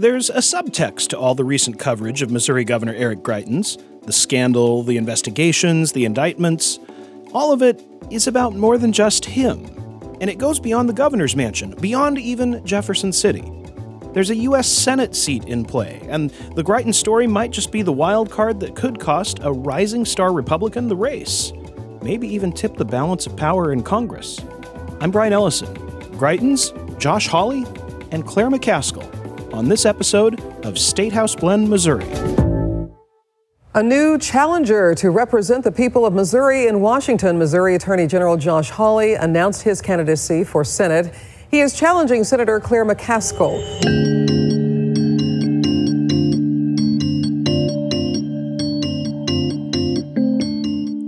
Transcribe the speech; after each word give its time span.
There's 0.00 0.30
a 0.30 0.34
subtext 0.34 1.08
to 1.08 1.18
all 1.18 1.34
the 1.34 1.42
recent 1.44 1.80
coverage 1.80 2.22
of 2.22 2.30
Missouri 2.30 2.62
Governor 2.62 2.94
Eric 2.94 3.18
Greitens 3.24 3.82
the 4.06 4.12
scandal, 4.12 4.84
the 4.84 4.96
investigations, 4.96 5.90
the 5.90 6.04
indictments. 6.04 6.78
All 7.32 7.52
of 7.52 7.62
it 7.62 7.84
is 8.08 8.28
about 8.28 8.54
more 8.54 8.78
than 8.78 8.92
just 8.92 9.24
him. 9.24 9.64
And 10.20 10.30
it 10.30 10.38
goes 10.38 10.60
beyond 10.60 10.88
the 10.88 10.92
governor's 10.92 11.34
mansion, 11.34 11.74
beyond 11.80 12.16
even 12.16 12.64
Jefferson 12.64 13.12
City. 13.12 13.52
There's 14.14 14.30
a 14.30 14.36
U.S. 14.36 14.68
Senate 14.68 15.16
seat 15.16 15.46
in 15.46 15.64
play, 15.64 16.00
and 16.08 16.30
the 16.54 16.62
Greitens 16.62 16.94
story 16.94 17.26
might 17.26 17.50
just 17.50 17.72
be 17.72 17.82
the 17.82 17.92
wild 17.92 18.30
card 18.30 18.60
that 18.60 18.76
could 18.76 19.00
cost 19.00 19.40
a 19.42 19.52
rising 19.52 20.04
star 20.04 20.32
Republican 20.32 20.86
the 20.86 20.96
race, 20.96 21.52
maybe 22.02 22.28
even 22.28 22.52
tip 22.52 22.76
the 22.76 22.84
balance 22.84 23.26
of 23.26 23.36
power 23.36 23.72
in 23.72 23.82
Congress. 23.82 24.40
I'm 25.00 25.10
Brian 25.10 25.32
Ellison. 25.32 25.74
Greitens, 26.16 26.70
Josh 27.00 27.26
Hawley, 27.26 27.66
and 28.12 28.24
Claire 28.24 28.48
McCaskill 28.48 29.17
on 29.52 29.68
this 29.68 29.86
episode 29.86 30.40
of 30.64 30.78
State 30.78 31.12
House 31.12 31.34
Blend, 31.34 31.68
Missouri. 31.68 32.06
A 33.74 33.82
new 33.82 34.18
challenger 34.18 34.94
to 34.96 35.10
represent 35.10 35.62
the 35.62 35.70
people 35.70 36.04
of 36.04 36.12
Missouri 36.12 36.66
in 36.66 36.80
Washington, 36.80 37.38
Missouri 37.38 37.74
Attorney 37.74 38.06
General 38.06 38.36
Josh 38.36 38.70
Hawley 38.70 39.14
announced 39.14 39.62
his 39.62 39.80
candidacy 39.80 40.42
for 40.42 40.64
Senate. 40.64 41.14
He 41.50 41.60
is 41.60 41.78
challenging 41.78 42.24
Senator 42.24 42.60
Claire 42.60 42.84
McCaskill. 42.84 43.58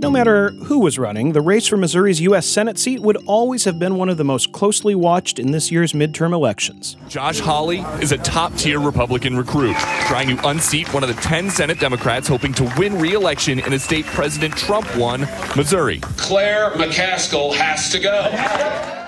No 0.01 0.09
matter 0.09 0.51
was 0.81 0.99
running, 0.99 1.31
the 1.31 1.41
race 1.41 1.67
for 1.67 1.77
Missouri's 1.77 2.19
U.S. 2.21 2.45
Senate 2.45 2.77
seat 2.77 2.99
would 3.01 3.15
always 3.25 3.63
have 3.63 3.79
been 3.79 3.95
one 3.95 4.09
of 4.09 4.17
the 4.17 4.23
most 4.23 4.51
closely 4.51 4.95
watched 4.95 5.39
in 5.39 5.51
this 5.51 5.71
year's 5.71 5.93
midterm 5.93 6.33
elections. 6.33 6.97
Josh 7.07 7.39
Hawley 7.39 7.79
is 8.01 8.11
a 8.11 8.17
top 8.17 8.53
tier 8.55 8.79
Republican 8.79 9.37
recruit, 9.37 9.77
trying 10.07 10.35
to 10.35 10.49
unseat 10.49 10.91
one 10.93 11.03
of 11.03 11.15
the 11.15 11.21
10 11.21 11.51
Senate 11.51 11.79
Democrats 11.79 12.27
hoping 12.27 12.53
to 12.55 12.63
win 12.77 12.99
re 12.99 13.13
election 13.13 13.59
in 13.59 13.73
a 13.73 13.79
state 13.79 14.05
President 14.07 14.57
Trump 14.57 14.93
won, 14.97 15.21
Missouri. 15.55 15.99
Claire 16.17 16.71
McCaskill 16.71 17.53
has 17.53 17.91
to 17.91 17.99
go. 17.99 18.23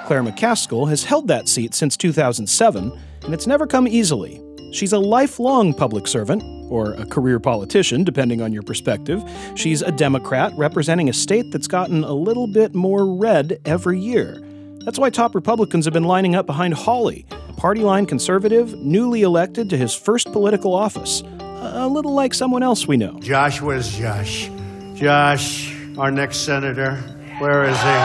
Claire 0.05 0.23
McCaskill 0.23 0.87
has 0.87 1.03
held 1.03 1.27
that 1.27 1.49
seat 1.49 1.73
since 1.73 1.97
2007, 1.97 2.91
and 3.23 3.33
it's 3.33 3.47
never 3.47 3.65
come 3.65 3.87
easily. 3.87 4.41
She's 4.71 4.93
a 4.93 4.99
lifelong 4.99 5.73
public 5.73 6.07
servant, 6.07 6.43
or 6.73 6.93
a 6.93 7.05
career 7.05 7.39
politician, 7.39 8.03
depending 8.03 8.41
on 8.41 8.51
your 8.51 8.63
perspective. 8.63 9.23
She's 9.53 9.83
a 9.83 9.91
Democrat 9.91 10.51
representing 10.57 11.07
a 11.07 11.13
state 11.13 11.51
that's 11.51 11.67
gotten 11.67 12.03
a 12.03 12.13
little 12.13 12.47
bit 12.47 12.73
more 12.73 13.05
red 13.15 13.61
every 13.63 13.99
year. 13.99 14.41
That's 14.83 14.97
why 14.97 15.11
top 15.11 15.35
Republicans 15.35 15.85
have 15.85 15.93
been 15.93 16.03
lining 16.03 16.33
up 16.33 16.47
behind 16.47 16.73
Hawley, 16.73 17.27
a 17.47 17.53
party 17.53 17.81
line 17.81 18.07
conservative, 18.07 18.73
newly 18.79 19.21
elected 19.21 19.69
to 19.69 19.77
his 19.77 19.93
first 19.93 20.31
political 20.31 20.73
office. 20.73 21.21
A 21.39 21.87
little 21.87 22.13
like 22.13 22.33
someone 22.33 22.63
else 22.63 22.87
we 22.87 22.97
know. 22.97 23.19
Josh, 23.19 23.61
where's 23.61 23.95
Josh? 23.95 24.49
Josh, 24.95 25.75
our 25.99 26.09
next 26.09 26.37
senator. 26.37 26.95
Where 27.37 27.63
is 27.63 27.77
he? 27.77 27.97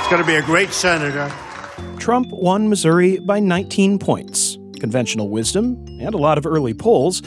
It's 0.00 0.08
going 0.10 0.20
to 0.20 0.26
be 0.26 0.34
a 0.34 0.42
great 0.42 0.70
senator. 0.70 1.32
Trump 1.98 2.28
won 2.30 2.68
Missouri 2.68 3.18
by 3.18 3.38
19 3.38 4.00
points. 4.00 4.58
Conventional 4.86 5.28
wisdom, 5.30 5.84
and 6.00 6.14
a 6.14 6.16
lot 6.16 6.38
of 6.38 6.46
early 6.46 6.72
polls, 6.72 7.20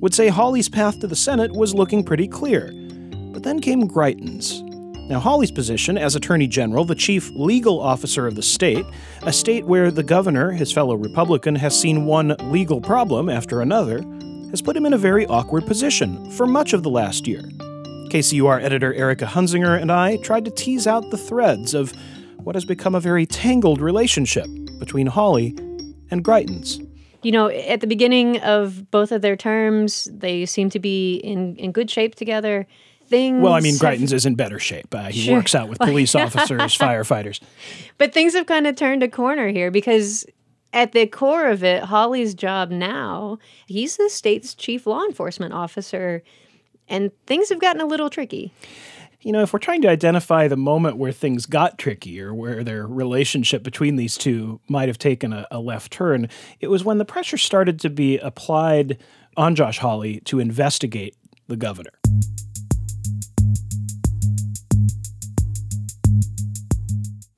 would 0.00 0.14
say 0.14 0.28
Hawley's 0.28 0.70
path 0.70 0.98
to 1.00 1.06
the 1.06 1.14
Senate 1.14 1.52
was 1.52 1.74
looking 1.74 2.02
pretty 2.02 2.26
clear. 2.26 2.72
But 3.34 3.42
then 3.42 3.60
came 3.60 3.86
Greitens. 3.86 4.62
Now, 5.10 5.20
Hawley's 5.20 5.50
position 5.50 5.98
as 5.98 6.16
Attorney 6.16 6.46
General, 6.46 6.86
the 6.86 6.94
chief 6.94 7.28
legal 7.34 7.82
officer 7.82 8.26
of 8.26 8.34
the 8.34 8.42
state, 8.42 8.86
a 9.24 9.30
state 9.30 9.66
where 9.66 9.90
the 9.90 10.02
governor, 10.02 10.52
his 10.52 10.72
fellow 10.72 10.94
Republican, 10.94 11.54
has 11.56 11.78
seen 11.78 12.06
one 12.06 12.34
legal 12.44 12.80
problem 12.80 13.28
after 13.28 13.60
another, 13.60 14.02
has 14.48 14.62
put 14.62 14.74
him 14.74 14.86
in 14.86 14.94
a 14.94 14.98
very 14.98 15.26
awkward 15.26 15.66
position 15.66 16.30
for 16.30 16.46
much 16.46 16.72
of 16.72 16.82
the 16.82 16.88
last 16.88 17.26
year. 17.26 17.42
KCUR 18.08 18.62
editor 18.62 18.94
Erica 18.94 19.26
Hunzinger 19.26 19.78
and 19.78 19.92
I 19.92 20.16
tried 20.16 20.46
to 20.46 20.50
tease 20.50 20.86
out 20.86 21.10
the 21.10 21.18
threads 21.18 21.74
of 21.74 21.92
what 22.38 22.56
has 22.56 22.64
become 22.64 22.94
a 22.94 23.00
very 23.00 23.26
tangled 23.26 23.82
relationship 23.82 24.46
between 24.78 25.08
Hawley 25.08 25.54
and 26.10 26.22
Greitens. 26.22 26.86
You 27.22 27.32
know, 27.32 27.48
at 27.48 27.80
the 27.80 27.86
beginning 27.86 28.40
of 28.40 28.90
both 28.90 29.12
of 29.12 29.22
their 29.22 29.36
terms, 29.36 30.08
they 30.12 30.44
seem 30.46 30.70
to 30.70 30.78
be 30.80 31.16
in, 31.16 31.56
in 31.56 31.70
good 31.72 31.90
shape 31.90 32.14
together. 32.14 32.66
Things 33.06 33.42
well, 33.42 33.52
I 33.52 33.60
mean, 33.60 33.74
have- 33.74 33.80
Greitens 33.80 34.12
is 34.12 34.26
in 34.26 34.34
better 34.34 34.58
shape. 34.58 34.94
Uh, 34.94 35.04
he 35.10 35.22
Sure. 35.26 35.34
works 35.36 35.54
out 35.54 35.68
with 35.68 35.78
police 35.78 36.14
officers, 36.16 36.76
firefighters. 36.76 37.40
But 37.98 38.12
things 38.12 38.34
have 38.34 38.46
kind 38.46 38.66
of 38.66 38.74
turned 38.76 39.02
a 39.02 39.08
corner 39.08 39.48
here 39.48 39.70
because 39.70 40.24
at 40.72 40.92
the 40.92 41.06
core 41.06 41.46
of 41.48 41.62
it, 41.62 41.84
Hawley's 41.84 42.34
job 42.34 42.70
now, 42.70 43.38
he's 43.66 43.98
the 43.98 44.08
state's 44.08 44.54
chief 44.54 44.86
law 44.86 45.02
enforcement 45.04 45.52
officer, 45.52 46.22
and 46.88 47.10
things 47.26 47.50
have 47.50 47.60
gotten 47.60 47.82
a 47.82 47.86
little 47.86 48.08
tricky. 48.08 48.52
You 49.24 49.30
know, 49.30 49.42
if 49.42 49.52
we're 49.52 49.60
trying 49.60 49.82
to 49.82 49.88
identify 49.88 50.48
the 50.48 50.56
moment 50.56 50.96
where 50.96 51.12
things 51.12 51.46
got 51.46 51.78
tricky 51.78 52.20
or 52.20 52.34
where 52.34 52.64
their 52.64 52.88
relationship 52.88 53.62
between 53.62 53.94
these 53.94 54.16
two 54.16 54.60
might 54.68 54.88
have 54.88 54.98
taken 54.98 55.32
a, 55.32 55.46
a 55.48 55.60
left 55.60 55.92
turn, 55.92 56.28
it 56.58 56.66
was 56.66 56.82
when 56.82 56.98
the 56.98 57.04
pressure 57.04 57.38
started 57.38 57.78
to 57.80 57.88
be 57.88 58.18
applied 58.18 58.98
on 59.36 59.54
Josh 59.54 59.78
Hawley 59.78 60.18
to 60.24 60.40
investigate 60.40 61.14
the 61.46 61.56
governor. 61.56 61.92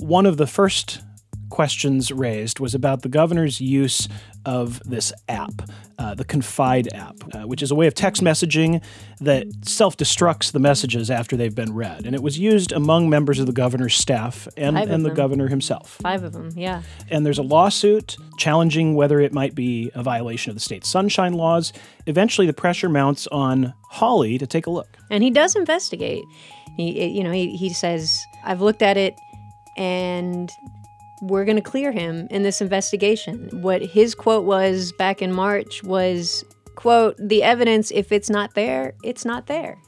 One 0.01 0.25
of 0.25 0.39
the 0.39 0.47
first 0.47 1.03
questions 1.51 2.11
raised 2.11 2.61
was 2.61 2.75
about 2.75 3.03
the 3.03 3.11
governor's 3.11 3.61
use 3.61 4.09
of 4.47 4.83
this 4.85 5.13
app, 5.29 5.53
uh, 5.99 6.15
the 6.15 6.25
Confide 6.25 6.93
app, 6.95 7.17
uh, 7.33 7.43
which 7.43 7.63
is 7.63 7.71
a 7.71 7.75
way 7.75 7.87
of 7.87 7.95
text 7.95 8.23
messaging 8.23 8.83
that 9.21 9.47
self 9.63 9.97
destructs 9.97 10.53
the 10.53 10.59
messages 10.59 11.11
after 11.11 11.37
they've 11.37 11.55
been 11.55 11.75
read. 11.75 12.07
And 12.07 12.15
it 12.15 12.23
was 12.23 12.39
used 12.39 12.73
among 12.73 13.09
members 13.09 13.39
of 13.39 13.47
the 13.47 13.53
governor's 13.53 13.95
staff 13.95 14.49
and, 14.57 14.77
Five 14.77 14.91
and 14.91 15.05
the 15.05 15.09
them. 15.11 15.17
governor 15.17 15.49
himself. 15.49 15.99
Five 16.03 16.23
of 16.25 16.33
them, 16.33 16.51
yeah. 16.55 16.83
And 17.11 17.25
there's 17.25 17.39
a 17.39 17.43
lawsuit 17.43 18.17
challenging 18.39 18.95
whether 18.95 19.21
it 19.21 19.33
might 19.33 19.55
be 19.55 19.91
a 19.95 20.03
violation 20.03 20.51
of 20.51 20.57
the 20.57 20.61
state's 20.61 20.89
sunshine 20.89 21.35
laws. 21.35 21.73
Eventually, 22.07 22.47
the 22.47 22.53
pressure 22.53 22.89
mounts 22.89 23.27
on 23.29 23.75
Hawley 23.91 24.39
to 24.39 24.47
take 24.47 24.67
a 24.67 24.71
look. 24.71 24.89
And 25.11 25.23
he 25.23 25.31
does 25.31 25.55
investigate. 25.57 26.25
He, 26.77 27.07
you 27.09 27.23
know, 27.23 27.31
he, 27.31 27.57
he 27.57 27.73
says, 27.73 28.25
I've 28.45 28.61
looked 28.61 28.83
at 28.83 28.97
it 28.97 29.15
and 29.77 30.51
we're 31.29 31.45
going 31.45 31.57
to 31.57 31.63
clear 31.63 31.93
him 31.93 32.27
in 32.31 32.43
this 32.43 32.61
investigation. 32.61 33.49
What 33.63 33.83
his 33.83 34.15
quote 34.15 34.45
was 34.45 34.93
back 34.93 35.23
in 35.23 35.33
March 35.33 35.83
was, 35.83 36.45
quote, 36.75 37.17
the 37.19 37.43
evidence, 37.43 37.91
if 37.91 38.13
it's 38.13 38.31
not 38.31 38.55
there, 38.55 38.95
it's 39.03 39.25
not 39.25 39.47
there. 39.47 39.79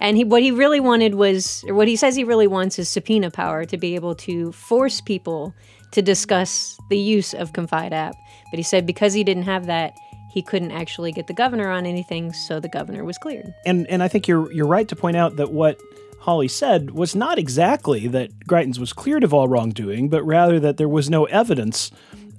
And 0.00 0.16
he, 0.16 0.24
what 0.24 0.42
he 0.42 0.50
really 0.50 0.80
wanted 0.80 1.14
was, 1.14 1.64
or 1.68 1.74
what 1.74 1.88
he 1.88 1.96
says 1.96 2.16
he 2.16 2.24
really 2.24 2.46
wants 2.46 2.78
is 2.78 2.88
subpoena 2.88 3.30
power 3.30 3.64
to 3.66 3.76
be 3.76 3.94
able 3.94 4.14
to 4.16 4.52
force 4.52 5.00
people 5.00 5.54
to 5.92 6.02
discuss 6.02 6.78
the 6.88 6.98
use 6.98 7.34
of 7.34 7.52
Confide 7.52 7.92
app. 7.92 8.14
But 8.50 8.58
he 8.58 8.62
said 8.62 8.86
because 8.86 9.12
he 9.12 9.24
didn't 9.24 9.42
have 9.42 9.66
that, 9.66 9.94
he 10.30 10.42
couldn't 10.42 10.70
actually 10.70 11.12
get 11.12 11.26
the 11.26 11.34
governor 11.34 11.68
on 11.68 11.84
anything, 11.86 12.32
so 12.32 12.60
the 12.60 12.68
governor 12.68 13.04
was 13.04 13.18
cleared. 13.18 13.52
And 13.66 13.86
and 13.88 14.02
I 14.02 14.08
think 14.08 14.28
you're 14.28 14.50
you're 14.52 14.66
right 14.66 14.86
to 14.88 14.96
point 14.96 15.16
out 15.16 15.36
that 15.36 15.52
what 15.52 15.80
Hawley 16.20 16.48
said 16.48 16.90
was 16.90 17.14
not 17.16 17.38
exactly 17.38 18.06
that 18.08 18.30
Greitens 18.46 18.78
was 18.78 18.92
cleared 18.92 19.24
of 19.24 19.32
all 19.32 19.48
wrongdoing, 19.48 20.08
but 20.08 20.22
rather 20.22 20.60
that 20.60 20.76
there 20.76 20.88
was 20.88 21.08
no 21.08 21.24
evidence 21.26 21.90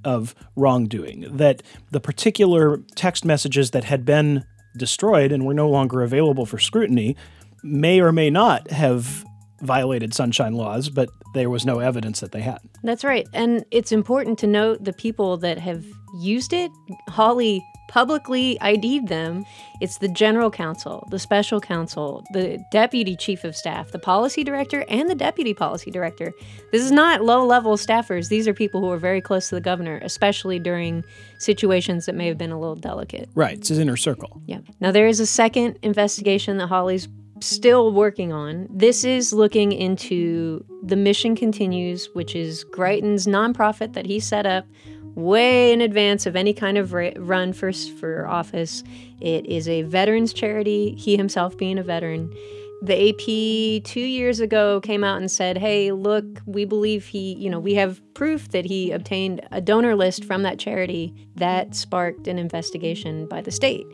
of 0.04 0.34
wrongdoing. 0.56 1.26
That 1.30 1.62
the 1.90 2.00
particular 2.00 2.78
text 2.94 3.24
messages 3.24 3.72
that 3.72 3.84
had 3.84 4.04
been 4.04 4.44
destroyed 4.76 5.32
and 5.32 5.44
were 5.44 5.54
no 5.54 5.68
longer 5.68 6.02
available 6.02 6.46
for 6.46 6.58
scrutiny 6.58 7.16
may 7.62 8.00
or 8.00 8.12
may 8.12 8.30
not 8.30 8.70
have 8.70 9.24
violated 9.60 10.14
sunshine 10.14 10.54
laws, 10.54 10.88
but 10.88 11.08
there 11.34 11.50
was 11.50 11.64
no 11.64 11.78
evidence 11.78 12.20
that 12.20 12.32
they 12.32 12.40
had. 12.40 12.58
That's 12.82 13.04
right. 13.04 13.26
And 13.32 13.64
it's 13.70 13.92
important 13.92 14.38
to 14.40 14.46
note 14.46 14.84
the 14.84 14.92
people 14.92 15.36
that 15.38 15.58
have 15.58 15.84
used 16.20 16.52
it. 16.52 16.70
Hawley 17.08 17.64
publicly 17.92 18.58
ID'd 18.62 19.08
them. 19.08 19.44
It's 19.82 19.98
the 19.98 20.08
general 20.08 20.50
counsel, 20.50 21.06
the 21.10 21.18
special 21.18 21.60
counsel, 21.60 22.24
the 22.32 22.58
deputy 22.70 23.16
chief 23.16 23.44
of 23.44 23.54
staff, 23.54 23.90
the 23.90 23.98
policy 23.98 24.42
director, 24.42 24.86
and 24.88 25.10
the 25.10 25.14
deputy 25.14 25.52
policy 25.52 25.90
director. 25.90 26.32
This 26.72 26.82
is 26.82 26.90
not 26.90 27.22
low 27.22 27.44
level 27.44 27.76
staffers. 27.76 28.30
These 28.30 28.48
are 28.48 28.54
people 28.54 28.80
who 28.80 28.90
are 28.90 28.96
very 28.96 29.20
close 29.20 29.50
to 29.50 29.56
the 29.56 29.60
governor, 29.60 30.00
especially 30.02 30.58
during 30.58 31.04
situations 31.38 32.06
that 32.06 32.14
may 32.14 32.28
have 32.28 32.38
been 32.38 32.50
a 32.50 32.58
little 32.58 32.76
delicate. 32.76 33.28
Right, 33.34 33.58
it's 33.58 33.68
his 33.68 33.78
inner 33.78 33.98
circle. 33.98 34.40
Yeah. 34.46 34.60
Now 34.80 34.90
there 34.90 35.06
is 35.06 35.20
a 35.20 35.26
second 35.26 35.78
investigation 35.82 36.56
that 36.56 36.68
Hawley's 36.68 37.08
still 37.40 37.92
working 37.92 38.32
on. 38.32 38.68
This 38.70 39.04
is 39.04 39.34
looking 39.34 39.70
into 39.72 40.64
the 40.82 40.96
Mission 40.96 41.36
Continues, 41.36 42.08
which 42.14 42.34
is 42.34 42.64
Greitens' 42.72 43.26
nonprofit 43.26 43.92
that 43.92 44.06
he 44.06 44.18
set 44.18 44.46
up 44.46 44.64
way 45.14 45.72
in 45.72 45.80
advance 45.80 46.26
of 46.26 46.36
any 46.36 46.52
kind 46.52 46.78
of 46.78 46.92
run 46.92 47.52
for 47.52 47.72
for 47.72 48.26
office. 48.26 48.82
It 49.20 49.46
is 49.46 49.68
a 49.68 49.82
veterans 49.82 50.32
charity. 50.32 50.94
He 50.94 51.16
himself 51.16 51.56
being 51.56 51.78
a 51.78 51.82
veteran. 51.82 52.34
The 52.82 53.10
AP 53.10 53.84
two 53.84 54.00
years 54.00 54.40
ago 54.40 54.80
came 54.80 55.04
out 55.04 55.18
and 55.18 55.30
said, 55.30 55.56
hey, 55.56 55.92
look, 55.92 56.24
we 56.46 56.64
believe 56.64 57.06
he, 57.06 57.34
you 57.34 57.48
know, 57.48 57.60
we 57.60 57.74
have 57.74 58.00
proof 58.14 58.48
that 58.48 58.64
he 58.64 58.90
obtained 58.90 59.40
a 59.52 59.60
donor 59.60 59.94
list 59.94 60.24
from 60.24 60.42
that 60.42 60.58
charity. 60.58 61.14
That 61.36 61.76
sparked 61.76 62.26
an 62.26 62.38
investigation 62.38 63.26
by 63.26 63.40
the 63.40 63.52
state. 63.52 63.86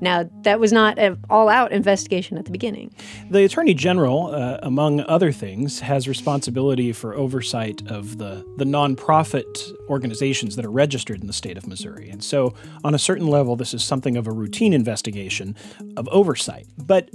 Now, 0.00 0.28
that 0.42 0.60
was 0.60 0.72
not 0.72 0.98
an 0.98 1.18
all 1.30 1.48
out 1.48 1.72
investigation 1.72 2.36
at 2.36 2.44
the 2.44 2.50
beginning. 2.50 2.94
The 3.30 3.44
Attorney 3.44 3.72
General, 3.72 4.34
uh, 4.34 4.58
among 4.62 5.00
other 5.00 5.32
things, 5.32 5.80
has 5.80 6.06
responsibility 6.06 6.92
for 6.92 7.14
oversight 7.14 7.82
of 7.90 8.18
the, 8.18 8.44
the 8.58 8.64
nonprofit 8.64 9.72
organizations 9.88 10.56
that 10.56 10.64
are 10.64 10.70
registered 10.70 11.20
in 11.20 11.26
the 11.26 11.32
state 11.32 11.56
of 11.56 11.66
Missouri. 11.66 12.10
And 12.10 12.22
so, 12.22 12.54
on 12.84 12.94
a 12.94 12.98
certain 12.98 13.26
level, 13.26 13.56
this 13.56 13.72
is 13.72 13.82
something 13.82 14.16
of 14.16 14.26
a 14.26 14.32
routine 14.32 14.72
investigation 14.72 15.56
of 15.96 16.08
oversight. 16.08 16.66
But 16.76 17.08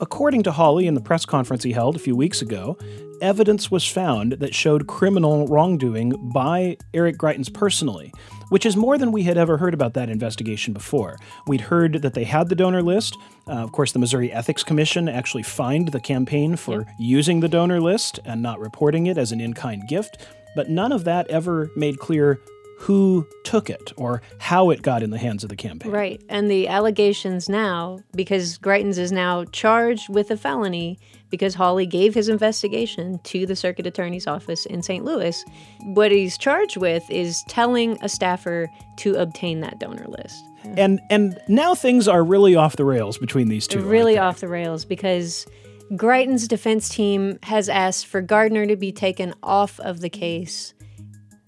according 0.00 0.42
to 0.44 0.52
Hawley 0.52 0.86
in 0.86 0.94
the 0.94 1.00
press 1.00 1.24
conference 1.24 1.62
he 1.62 1.72
held 1.72 1.96
a 1.96 2.00
few 2.00 2.16
weeks 2.16 2.42
ago, 2.42 2.78
evidence 3.20 3.70
was 3.70 3.86
found 3.86 4.32
that 4.32 4.54
showed 4.54 4.86
criminal 4.86 5.46
wrongdoing 5.46 6.30
by 6.32 6.76
Eric 6.94 7.16
Greitens 7.18 7.52
personally, 7.52 8.12
which 8.48 8.64
is 8.64 8.76
more 8.76 8.96
than 8.96 9.12
we 9.12 9.24
had 9.24 9.36
ever 9.36 9.56
heard 9.56 9.74
about 9.74 9.94
that 9.94 10.08
investigation 10.08 10.72
before. 10.72 11.18
We'd 11.46 11.62
heard 11.62 12.02
that 12.02 12.14
they 12.14 12.24
had 12.24 12.48
the 12.48 12.54
donor 12.54 12.82
list. 12.82 13.16
Uh, 13.46 13.52
of 13.52 13.72
course, 13.72 13.92
the 13.92 13.98
Missouri 13.98 14.32
Ethics 14.32 14.62
Commission 14.62 15.08
actually 15.08 15.42
fined 15.42 15.88
the 15.88 16.00
campaign 16.00 16.56
for 16.56 16.82
yep. 16.82 16.88
using 16.98 17.40
the 17.40 17.48
donor 17.48 17.80
list 17.80 18.20
and 18.24 18.42
not 18.42 18.60
reporting 18.60 19.06
it 19.06 19.18
as 19.18 19.32
an 19.32 19.40
in 19.40 19.54
kind 19.54 19.86
gift, 19.88 20.18
but 20.54 20.70
none 20.70 20.92
of 20.92 21.04
that 21.04 21.28
ever 21.28 21.70
made 21.76 21.98
clear 21.98 22.40
who 22.78 23.26
took 23.42 23.68
it 23.68 23.92
or 23.96 24.22
how 24.38 24.70
it 24.70 24.82
got 24.82 25.02
in 25.02 25.10
the 25.10 25.18
hands 25.18 25.42
of 25.42 25.50
the 25.50 25.56
campaign. 25.56 25.90
Right. 25.90 26.22
And 26.28 26.48
the 26.50 26.68
allegations 26.68 27.48
now, 27.48 27.98
because 28.14 28.56
Greitens 28.58 28.98
is 28.98 29.10
now 29.10 29.44
charged 29.46 30.08
with 30.08 30.30
a 30.30 30.36
felony 30.36 30.98
because 31.28 31.54
Hawley 31.54 31.86
gave 31.86 32.14
his 32.14 32.28
investigation 32.28 33.18
to 33.24 33.46
the 33.46 33.56
circuit 33.56 33.86
attorney's 33.86 34.26
office 34.26 34.64
in 34.64 34.82
St. 34.82 35.04
Louis, 35.04 35.44
what 35.82 36.12
he's 36.12 36.38
charged 36.38 36.76
with 36.76 37.02
is 37.10 37.42
telling 37.48 37.98
a 38.00 38.08
staffer 38.08 38.70
to 38.98 39.14
obtain 39.16 39.60
that 39.60 39.78
donor 39.80 40.06
list. 40.06 40.42
And 40.64 41.00
and 41.10 41.38
now 41.48 41.74
things 41.74 42.08
are 42.08 42.24
really 42.24 42.54
off 42.54 42.76
the 42.76 42.84
rails 42.84 43.18
between 43.18 43.48
these 43.48 43.66
two. 43.66 43.80
Really 43.80 44.18
off 44.18 44.40
the 44.40 44.48
rails 44.48 44.84
because 44.84 45.46
Greitens' 45.92 46.48
defense 46.48 46.88
team 46.88 47.38
has 47.42 47.68
asked 47.68 48.06
for 48.06 48.20
Gardner 48.20 48.66
to 48.66 48.76
be 48.76 48.92
taken 48.92 49.34
off 49.42 49.78
of 49.80 50.00
the 50.00 50.10
case 50.10 50.74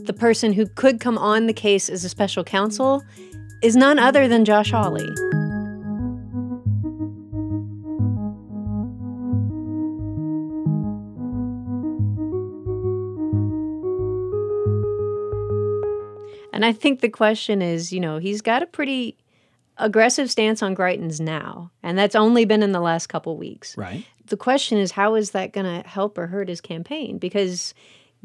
the 0.06 0.12
person 0.12 0.52
who 0.52 0.66
could 0.66 1.00
come 1.00 1.18
on 1.18 1.46
the 1.46 1.52
case 1.52 1.88
as 1.88 2.04
a 2.04 2.08
special 2.08 2.44
counsel 2.44 3.02
is 3.62 3.76
none 3.76 3.98
other 3.98 4.28
than 4.28 4.44
Josh 4.44 4.70
Hawley. 4.70 5.08
And 16.52 16.64
I 16.66 16.72
think 16.72 17.00
the 17.00 17.08
question 17.08 17.62
is, 17.62 17.90
you 17.90 18.00
know, 18.00 18.18
he's 18.18 18.42
got 18.42 18.62
a 18.62 18.66
pretty 18.66 19.16
aggressive 19.78 20.30
stance 20.30 20.62
on 20.62 20.76
Greitens 20.76 21.18
now, 21.18 21.70
and 21.82 21.98
that's 21.98 22.14
only 22.14 22.44
been 22.44 22.62
in 22.62 22.72
the 22.72 22.80
last 22.80 23.06
couple 23.06 23.36
weeks. 23.38 23.76
Right. 23.78 24.04
The 24.26 24.36
question 24.36 24.76
is, 24.76 24.92
how 24.92 25.14
is 25.14 25.30
that 25.30 25.52
going 25.52 25.64
to 25.64 25.88
help 25.88 26.18
or 26.18 26.26
hurt 26.26 26.48
his 26.48 26.60
campaign? 26.60 27.16
Because 27.16 27.72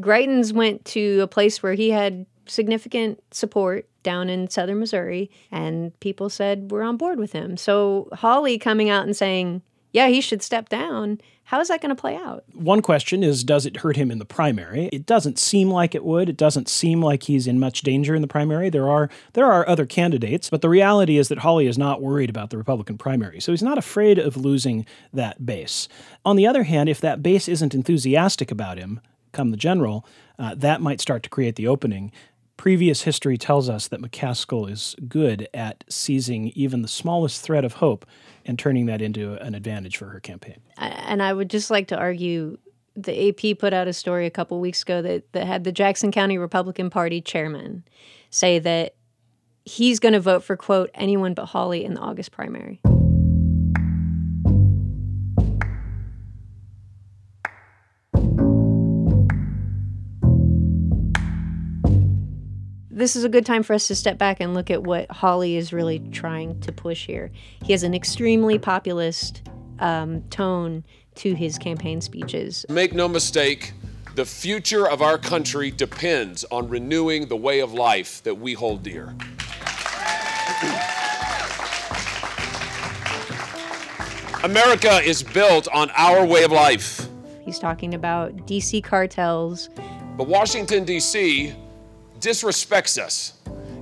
Greitens 0.01 0.53
went 0.53 0.85
to 0.85 1.21
a 1.21 1.27
place 1.27 1.63
where 1.63 1.73
he 1.73 1.89
had 1.89 2.25
significant 2.47 3.21
support 3.31 3.87
down 4.03 4.29
in 4.29 4.49
southern 4.49 4.79
Missouri, 4.79 5.31
and 5.51 5.97
people 5.99 6.29
said 6.29 6.71
we're 6.71 6.83
on 6.83 6.97
board 6.97 7.17
with 7.17 7.31
him. 7.31 7.57
So 7.57 8.09
Hawley 8.13 8.57
coming 8.57 8.89
out 8.89 9.05
and 9.05 9.15
saying, 9.15 9.61
yeah, 9.95 10.09
he 10.09 10.19
should 10.19 10.43
step 10.43 10.67
down. 10.67 11.21
How 11.45 11.61
is 11.61 11.69
that 11.69 11.79
going 11.79 11.95
to 11.95 11.99
play 11.99 12.17
out? 12.17 12.43
One 12.53 12.81
question 12.81 13.23
is 13.23 13.45
Does 13.45 13.65
it 13.65 13.77
hurt 13.77 13.95
him 13.95 14.11
in 14.11 14.19
the 14.19 14.25
primary? 14.25 14.89
It 14.91 15.05
doesn't 15.05 15.39
seem 15.39 15.71
like 15.71 15.95
it 15.95 16.03
would. 16.03 16.27
It 16.27 16.35
doesn't 16.35 16.67
seem 16.67 17.01
like 17.01 17.23
he's 17.23 17.47
in 17.47 17.59
much 17.59 17.81
danger 17.81 18.13
in 18.13 18.21
the 18.21 18.27
primary. 18.27 18.69
There 18.69 18.89
are 18.89 19.09
there 19.33 19.45
are 19.45 19.65
other 19.69 19.85
candidates, 19.85 20.49
but 20.49 20.61
the 20.61 20.67
reality 20.67 21.17
is 21.17 21.29
that 21.29 21.39
Hawley 21.39 21.65
is 21.65 21.77
not 21.77 22.01
worried 22.01 22.29
about 22.29 22.49
the 22.49 22.57
Republican 22.57 22.97
primary. 22.97 23.39
So 23.39 23.53
he's 23.53 23.63
not 23.63 23.77
afraid 23.77 24.19
of 24.19 24.35
losing 24.35 24.85
that 25.13 25.45
base. 25.45 25.87
On 26.25 26.35
the 26.35 26.45
other 26.45 26.63
hand, 26.63 26.89
if 26.89 26.99
that 26.99 27.23
base 27.23 27.47
isn't 27.47 27.73
enthusiastic 27.73 28.51
about 28.51 28.77
him, 28.77 28.99
come 29.35 29.51
the 29.51 29.57
general, 29.57 30.05
uh, 30.39 30.55
that 30.55 30.81
might 30.81 31.01
start 31.01 31.21
to 31.23 31.29
create 31.29 31.55
the 31.55 31.67
opening. 31.67 32.11
Previous 32.57 33.01
history 33.01 33.37
tells 33.37 33.69
us 33.69 33.87
that 33.89 34.01
McCaskill 34.01 34.71
is 34.71 34.95
good 35.07 35.47
at 35.53 35.83
seizing 35.89 36.47
even 36.55 36.81
the 36.81 36.87
smallest 36.87 37.41
thread 37.41 37.65
of 37.65 37.73
hope 37.73 38.05
and 38.45 38.57
turning 38.57 38.85
that 38.85 39.01
into 39.01 39.33
an 39.43 39.53
advantage 39.53 39.97
for 39.97 40.07
her 40.07 40.19
campaign. 40.19 40.61
And 40.77 41.21
I 41.21 41.33
would 41.33 41.49
just 41.49 41.69
like 41.69 41.87
to 41.89 41.97
argue 41.97 42.57
the 42.95 43.29
AP 43.29 43.59
put 43.59 43.73
out 43.73 43.87
a 43.87 43.93
story 43.93 44.25
a 44.25 44.31
couple 44.31 44.59
weeks 44.59 44.83
ago 44.83 45.01
that, 45.01 45.31
that 45.33 45.45
had 45.45 45.65
the 45.65 45.71
Jackson 45.71 46.11
County 46.11 46.37
Republican 46.37 46.89
Party 46.89 47.19
chairman 47.19 47.83
say 48.29 48.57
that 48.59 48.95
he's 49.65 49.99
going 49.99 50.13
to 50.13 50.19
vote 50.19 50.43
for, 50.43 50.55
quote, 50.55 50.89
anyone 50.93 51.33
but 51.33 51.47
Hawley 51.47 51.83
in 51.83 51.93
the 51.93 51.99
August 51.99 52.31
primary. 52.31 52.79
This 62.95 63.17
is 63.17 63.25
a 63.25 63.29
good 63.29 63.45
time 63.45 63.61
for 63.61 63.73
us 63.73 63.87
to 63.87 63.95
step 63.95 64.17
back 64.17 64.39
and 64.39 64.53
look 64.53 64.71
at 64.71 64.81
what 64.81 65.11
Hawley 65.11 65.57
is 65.57 65.73
really 65.73 65.99
trying 65.99 66.61
to 66.61 66.71
push 66.71 67.05
here. 67.05 67.29
He 67.61 67.73
has 67.73 67.83
an 67.83 67.93
extremely 67.93 68.57
populist 68.57 69.41
um, 69.79 70.23
tone 70.29 70.85
to 71.15 71.35
his 71.35 71.57
campaign 71.57 71.99
speeches. 71.99 72.65
Make 72.69 72.93
no 72.93 73.09
mistake, 73.09 73.73
the 74.15 74.23
future 74.23 74.87
of 74.87 75.01
our 75.01 75.17
country 75.17 75.71
depends 75.71 76.45
on 76.45 76.69
renewing 76.69 77.27
the 77.27 77.35
way 77.35 77.59
of 77.59 77.73
life 77.73 78.23
that 78.23 78.35
we 78.35 78.53
hold 78.53 78.81
dear. 78.81 79.13
America 84.45 85.01
is 85.03 85.21
built 85.21 85.67
on 85.73 85.91
our 85.95 86.25
way 86.25 86.45
of 86.45 86.51
life. 86.53 87.09
He's 87.41 87.59
talking 87.59 87.93
about 87.93 88.35
DC 88.47 88.83
cartels. 88.85 89.69
But 90.15 90.27
Washington, 90.27 90.85
D.C 90.85 91.55
disrespects 92.25 92.97
us, 92.97 93.33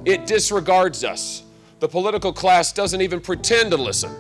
it 0.04 0.28
disregards 0.28 1.06
us. 1.06 1.44
The 1.80 1.88
political 1.88 2.34
class 2.34 2.74
doesn't 2.74 3.02
even 3.02 3.22
pretend 3.22 3.72
to 3.72 3.78
listen. 3.78 4.12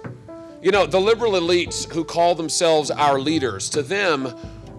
You 0.61 0.71
know, 0.71 0.85
the 0.85 0.99
liberal 0.99 1.33
elites 1.33 1.91
who 1.91 2.05
call 2.05 2.33
themselves 2.33 2.89
our 2.89 3.19
leaders, 3.19 3.69
to 3.71 3.81
them, 3.81 4.23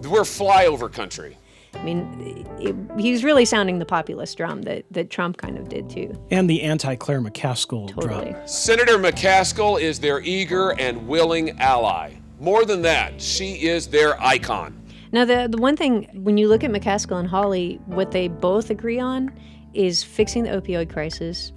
we're 0.01 0.21
flyover 0.21 0.91
country. 0.91 1.37
I 1.75 1.83
mean, 1.83 2.47
it, 2.59 2.75
he's 2.99 3.23
really 3.23 3.45
sounding 3.45 3.77
the 3.77 3.85
populist 3.85 4.37
drum 4.37 4.63
that, 4.63 4.85
that 4.91 5.11
Trump 5.11 5.37
kind 5.37 5.57
of 5.59 5.69
did 5.69 5.89
too. 5.89 6.19
And 6.31 6.49
the 6.49 6.63
anti 6.63 6.95
Claire 6.95 7.21
McCaskill 7.21 7.89
totally. 7.93 8.31
drum. 8.31 8.47
Senator 8.47 8.97
McCaskill 8.97 9.79
is 9.79 9.99
their 9.99 10.21
eager 10.21 10.71
and 10.71 11.07
willing 11.07 11.59
ally. 11.59 12.15
More 12.39 12.65
than 12.65 12.81
that, 12.81 13.21
she 13.21 13.67
is 13.67 13.87
their 13.87 14.19
icon. 14.21 14.84
Now, 15.11 15.25
the, 15.25 15.47
the 15.49 15.57
one 15.57 15.75
thing, 15.75 16.09
when 16.13 16.37
you 16.37 16.47
look 16.47 16.63
at 16.63 16.71
McCaskill 16.71 17.19
and 17.19 17.27
Hawley, 17.27 17.79
what 17.85 18.11
they 18.11 18.27
both 18.27 18.69
agree 18.69 18.99
on 18.99 19.31
is 19.73 20.03
fixing 20.03 20.43
the 20.43 20.49
opioid 20.49 20.91
crisis 20.91 21.51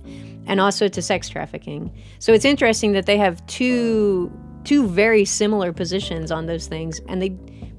and 0.47 0.61
also 0.61 0.89
to 0.89 1.01
sex 1.01 1.29
trafficking. 1.29 1.93
So 2.19 2.33
it's 2.33 2.45
interesting 2.45 2.93
that 2.93 3.07
they 3.07 3.17
have 3.19 3.45
two 3.47 4.33
two 4.65 4.87
very 4.87 5.25
similar 5.25 5.73
positions 5.73 6.31
on 6.31 6.47
those 6.47 6.67
things 6.67 7.01
and 7.09 7.23
they 7.23 7.31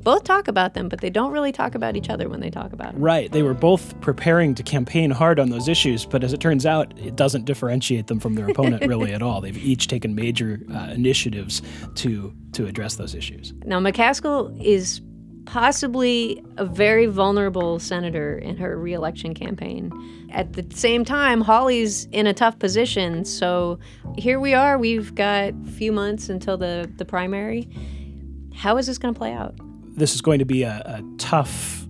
both 0.02 0.24
talk 0.24 0.48
about 0.48 0.74
them, 0.74 0.90
but 0.90 1.02
they 1.02 1.10
don't 1.10 1.32
really 1.32 1.52
talk 1.52 1.76
about 1.76 1.96
each 1.96 2.10
other 2.10 2.30
when 2.30 2.40
they 2.40 2.50
talk 2.50 2.72
about 2.74 2.94
them. 2.94 3.02
Right. 3.02 3.32
They 3.32 3.44
were 3.44 3.54
both 3.54 4.00
preparing 4.00 4.56
to 4.56 4.64
campaign 4.64 5.12
hard 5.12 5.40
on 5.40 5.50
those 5.50 5.68
issues, 5.68 6.06
but 6.06 6.24
as 6.24 6.32
it 6.32 6.40
turns 6.40 6.66
out, 6.66 6.98
it 6.98 7.16
doesn't 7.16 7.46
differentiate 7.46 8.08
them 8.08 8.20
from 8.20 8.36
their 8.36 8.50
opponent 8.50 8.86
really 8.88 9.14
at 9.14 9.22
all. 9.22 9.42
They've 9.42 9.58
each 9.58 9.88
taken 9.88 10.16
major 10.16 10.62
uh, 10.74 10.92
initiatives 10.92 11.62
to 11.96 12.34
to 12.54 12.66
address 12.66 12.96
those 12.96 13.14
issues. 13.14 13.54
Now, 13.66 13.80
McCaskill 13.80 14.60
is 14.60 15.02
possibly 15.46 16.44
a 16.58 16.66
very 16.66 17.06
vulnerable 17.06 17.80
senator 17.80 18.38
in 18.38 18.58
her 18.58 18.78
reelection 18.78 19.34
campaign. 19.34 19.92
At 20.32 20.54
the 20.54 20.66
same 20.76 21.04
time, 21.04 21.42
Hawley's 21.42 22.06
in 22.12 22.28
a 22.28 22.34
tough 22.34 22.60
position. 22.60 23.26
So 23.26 23.80
here 24.18 24.40
we 24.40 24.54
are. 24.54 24.78
We've 24.78 25.14
got 25.16 25.54
a 25.54 25.72
few 25.72 25.92
months 25.92 26.30
until 26.30 26.58
the, 26.58 26.92
the 26.98 27.06
primary. 27.06 27.68
How 28.54 28.78
is 28.78 28.88
this 28.88 28.98
going 28.98 29.14
to 29.14 29.18
play 29.18 29.34
out? 29.34 29.56
This 29.96 30.14
is 30.14 30.22
going 30.22 30.40
to 30.40 30.46
be 30.46 30.64
a, 30.64 30.82
a 30.86 31.04
tough 31.18 31.88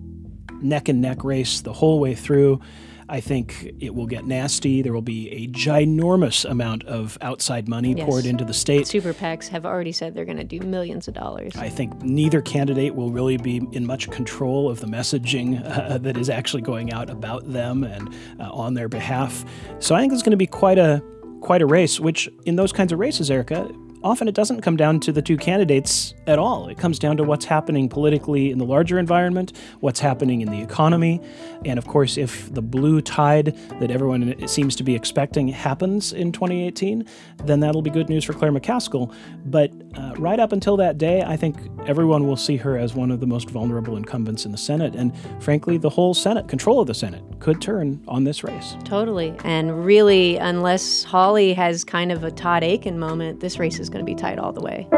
neck 0.62 0.88
and 0.88 1.00
neck 1.00 1.24
race 1.24 1.60
the 1.60 1.72
whole 1.72 2.00
way 2.00 2.14
through. 2.14 2.60
I 3.10 3.20
think 3.20 3.74
it 3.80 3.92
will 3.92 4.06
get 4.06 4.24
nasty. 4.24 4.82
There 4.82 4.92
will 4.92 5.02
be 5.02 5.28
a 5.30 5.48
ginormous 5.48 6.48
amount 6.48 6.84
of 6.84 7.18
outside 7.20 7.68
money 7.68 7.92
yes. 7.92 8.06
poured 8.06 8.24
into 8.24 8.44
the 8.44 8.54
state. 8.54 8.86
Super 8.86 9.12
PACs 9.12 9.48
have 9.48 9.66
already 9.66 9.90
said 9.90 10.14
they're 10.14 10.24
going 10.24 10.36
to 10.36 10.44
do 10.44 10.60
millions 10.60 11.08
of 11.08 11.14
dollars. 11.14 11.56
I 11.56 11.68
think 11.68 12.02
neither 12.02 12.40
candidate 12.40 12.94
will 12.94 13.10
really 13.10 13.36
be 13.36 13.56
in 13.72 13.84
much 13.84 14.08
control 14.10 14.70
of 14.70 14.78
the 14.78 14.86
messaging 14.86 15.60
uh, 15.76 15.98
that 15.98 16.16
is 16.16 16.30
actually 16.30 16.62
going 16.62 16.92
out 16.92 17.10
about 17.10 17.52
them 17.52 17.82
and 17.82 18.14
uh, 18.38 18.48
on 18.52 18.74
their 18.74 18.88
behalf. 18.88 19.44
So 19.80 19.96
I 19.96 20.00
think 20.00 20.12
it's 20.12 20.22
going 20.22 20.30
to 20.30 20.36
be 20.36 20.46
quite 20.46 20.78
a 20.78 21.02
quite 21.40 21.62
a 21.62 21.66
race. 21.66 21.98
Which 21.98 22.28
in 22.46 22.54
those 22.54 22.72
kinds 22.72 22.92
of 22.92 23.00
races, 23.00 23.28
Erica, 23.28 23.68
often 24.02 24.28
it 24.28 24.34
doesn't 24.34 24.60
come 24.60 24.76
down 24.76 25.00
to 25.00 25.12
the 25.12 25.22
two 25.22 25.36
candidates 25.36 26.14
at 26.26 26.38
all. 26.38 26.68
It 26.68 26.78
comes 26.78 26.98
down 26.98 27.16
to 27.18 27.24
what's 27.24 27.44
happening 27.44 27.88
politically 27.88 28.50
in 28.50 28.58
the 28.58 28.64
larger 28.64 28.98
environment, 28.98 29.52
what's 29.80 30.00
happening 30.00 30.40
in 30.40 30.50
the 30.50 30.60
economy, 30.60 31.20
and 31.64 31.78
of 31.78 31.86
course, 31.86 32.16
if 32.16 32.52
the 32.54 32.62
blue 32.62 33.00
tide 33.02 33.56
that 33.80 33.90
everyone 33.90 34.46
seems 34.48 34.74
to 34.76 34.82
be 34.82 34.94
expecting 34.94 35.48
happens 35.48 36.12
in 36.12 36.32
2018, 36.32 37.06
then 37.44 37.60
that'll 37.60 37.82
be 37.82 37.90
good 37.90 38.08
news 38.08 38.24
for 38.24 38.32
Claire 38.32 38.52
McCaskill. 38.52 39.14
But 39.44 39.70
uh, 39.96 40.14
right 40.16 40.40
up 40.40 40.52
until 40.52 40.76
that 40.78 40.96
day, 40.96 41.22
I 41.22 41.36
think 41.36 41.56
everyone 41.86 42.26
will 42.26 42.36
see 42.36 42.56
her 42.56 42.78
as 42.78 42.94
one 42.94 43.10
of 43.10 43.20
the 43.20 43.26
most 43.26 43.50
vulnerable 43.50 43.96
incumbents 43.96 44.46
in 44.46 44.52
the 44.52 44.58
Senate. 44.58 44.94
And 44.94 45.12
frankly, 45.42 45.76
the 45.76 45.90
whole 45.90 46.14
Senate, 46.14 46.48
control 46.48 46.80
of 46.80 46.86
the 46.86 46.94
Senate, 46.94 47.22
could 47.40 47.60
turn 47.60 48.02
on 48.08 48.24
this 48.24 48.42
race. 48.42 48.76
Totally. 48.84 49.34
And 49.44 49.84
really, 49.84 50.36
unless 50.36 51.04
Hawley 51.04 51.52
has 51.54 51.84
kind 51.84 52.10
of 52.10 52.24
a 52.24 52.30
Todd 52.30 52.62
Akin 52.62 52.98
moment, 52.98 53.40
this 53.40 53.58
race 53.58 53.78
is 53.78 53.89
going 53.90 54.04
to 54.04 54.10
be 54.10 54.14
tight 54.14 54.38
all 54.38 54.52
the 54.52 54.60
way. 54.60 54.88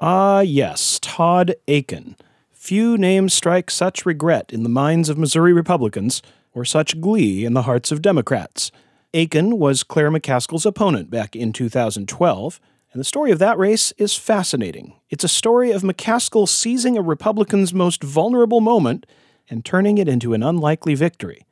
Ah, 0.00 0.36
uh, 0.36 0.40
yes, 0.40 0.98
Todd 1.00 1.54
Akin. 1.68 2.16
Few 2.50 2.96
names 2.96 3.34
strike 3.34 3.70
such 3.70 4.06
regret 4.06 4.52
in 4.52 4.62
the 4.62 4.68
minds 4.68 5.08
of 5.08 5.18
Missouri 5.18 5.52
Republicans 5.52 6.22
or 6.54 6.64
such 6.64 7.00
glee 7.00 7.44
in 7.44 7.54
the 7.54 7.62
hearts 7.62 7.90
of 7.90 8.02
Democrats. 8.02 8.70
Akin 9.14 9.58
was 9.58 9.82
Claire 9.82 10.10
McCaskill's 10.10 10.64
opponent 10.64 11.10
back 11.10 11.36
in 11.36 11.52
2012, 11.52 12.60
and 12.92 13.00
the 13.00 13.04
story 13.04 13.30
of 13.30 13.38
that 13.38 13.58
race 13.58 13.92
is 13.98 14.16
fascinating. 14.16 14.94
It's 15.10 15.24
a 15.24 15.28
story 15.28 15.70
of 15.70 15.82
McCaskill 15.82 16.48
seizing 16.48 16.96
a 16.96 17.02
Republican's 17.02 17.74
most 17.74 18.02
vulnerable 18.02 18.60
moment 18.60 19.06
and 19.48 19.64
turning 19.64 19.98
it 19.98 20.08
into 20.08 20.34
an 20.34 20.42
unlikely 20.42 20.94
victory. 20.94 21.44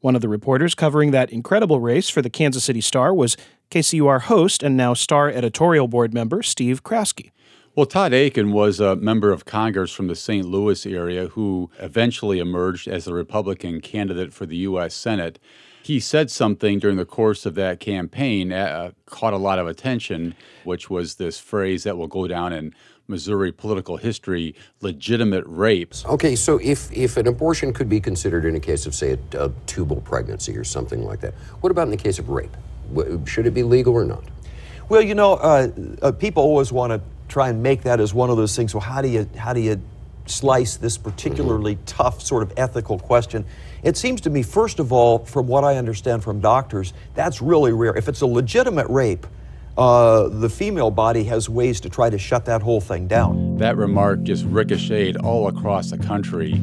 One 0.00 0.14
of 0.14 0.22
the 0.22 0.28
reporters 0.28 0.74
covering 0.74 1.12
that 1.12 1.30
incredible 1.30 1.80
race 1.80 2.08
for 2.08 2.20
the 2.20 2.30
Kansas 2.30 2.64
City 2.64 2.80
Star 2.80 3.14
was 3.14 3.36
KCUR 3.70 4.22
host 4.22 4.62
and 4.62 4.76
now 4.76 4.94
Star 4.94 5.28
editorial 5.28 5.88
board 5.88 6.14
member 6.14 6.42
Steve 6.42 6.82
Kraske. 6.82 7.30
Well, 7.76 7.86
Todd 7.86 8.12
Akin 8.12 8.52
was 8.52 8.78
a 8.78 8.94
member 8.94 9.32
of 9.32 9.46
Congress 9.46 9.90
from 9.90 10.06
the 10.06 10.14
St. 10.14 10.46
Louis 10.46 10.86
area 10.86 11.26
who 11.26 11.70
eventually 11.80 12.38
emerged 12.38 12.86
as 12.86 13.04
the 13.04 13.12
Republican 13.12 13.80
candidate 13.80 14.32
for 14.32 14.46
the 14.46 14.58
U.S. 14.58 14.94
Senate. 14.94 15.40
He 15.82 15.98
said 15.98 16.30
something 16.30 16.78
during 16.78 16.98
the 16.98 17.04
course 17.04 17.44
of 17.44 17.56
that 17.56 17.80
campaign, 17.80 18.52
uh, 18.52 18.92
caught 19.06 19.32
a 19.32 19.38
lot 19.38 19.58
of 19.58 19.66
attention, 19.66 20.36
which 20.62 20.88
was 20.88 21.16
this 21.16 21.40
phrase 21.40 21.82
that 21.82 21.98
will 21.98 22.06
go 22.06 22.28
down 22.28 22.52
in 22.52 22.72
Missouri 23.08 23.50
political 23.50 23.96
history 23.96 24.54
legitimate 24.80 25.44
rapes. 25.48 26.04
Okay, 26.06 26.36
so 26.36 26.60
if, 26.62 26.92
if 26.92 27.16
an 27.16 27.26
abortion 27.26 27.72
could 27.72 27.88
be 27.88 28.00
considered 28.00 28.44
in 28.44 28.54
a 28.54 28.60
case 28.60 28.86
of, 28.86 28.94
say, 28.94 29.18
a, 29.32 29.46
a 29.46 29.52
tubal 29.66 30.00
pregnancy 30.00 30.56
or 30.56 30.64
something 30.64 31.04
like 31.04 31.20
that, 31.20 31.34
what 31.60 31.72
about 31.72 31.88
in 31.88 31.90
the 31.90 31.96
case 31.96 32.20
of 32.20 32.28
rape? 32.28 32.56
Should 33.26 33.46
it 33.46 33.54
be 33.54 33.62
legal 33.62 33.94
or 33.94 34.04
not? 34.04 34.24
Well, 34.88 35.00
you 35.00 35.14
know, 35.14 35.34
uh, 35.34 35.68
uh, 36.02 36.12
people 36.12 36.42
always 36.42 36.70
want 36.70 36.92
to 36.92 37.00
try 37.28 37.48
and 37.48 37.62
make 37.62 37.82
that 37.82 38.00
as 38.00 38.12
one 38.12 38.30
of 38.30 38.36
those 38.36 38.54
things. 38.54 38.74
Well, 38.74 38.82
how 38.82 39.00
do 39.00 39.08
you 39.08 39.28
how 39.36 39.52
do 39.52 39.60
you 39.60 39.80
slice 40.26 40.76
this 40.76 40.96
particularly 40.96 41.76
mm-hmm. 41.76 41.84
tough 41.84 42.22
sort 42.22 42.42
of 42.42 42.52
ethical 42.56 42.98
question? 42.98 43.44
It 43.82 43.96
seems 43.96 44.20
to 44.22 44.30
me, 44.30 44.42
first 44.42 44.78
of 44.78 44.92
all, 44.92 45.18
from 45.24 45.46
what 45.46 45.64
I 45.64 45.76
understand 45.76 46.24
from 46.24 46.40
doctors, 46.40 46.92
that's 47.14 47.42
really 47.42 47.72
rare. 47.72 47.96
If 47.96 48.08
it's 48.08 48.22
a 48.22 48.26
legitimate 48.26 48.88
rape, 48.88 49.26
uh, 49.76 50.28
the 50.28 50.48
female 50.48 50.90
body 50.90 51.24
has 51.24 51.48
ways 51.48 51.80
to 51.80 51.88
try 51.88 52.08
to 52.08 52.18
shut 52.18 52.44
that 52.44 52.62
whole 52.62 52.80
thing 52.80 53.08
down. 53.08 53.58
That 53.58 53.76
remark 53.76 54.22
just 54.22 54.44
ricocheted 54.44 55.16
all 55.16 55.48
across 55.48 55.90
the 55.90 55.98
country. 55.98 56.60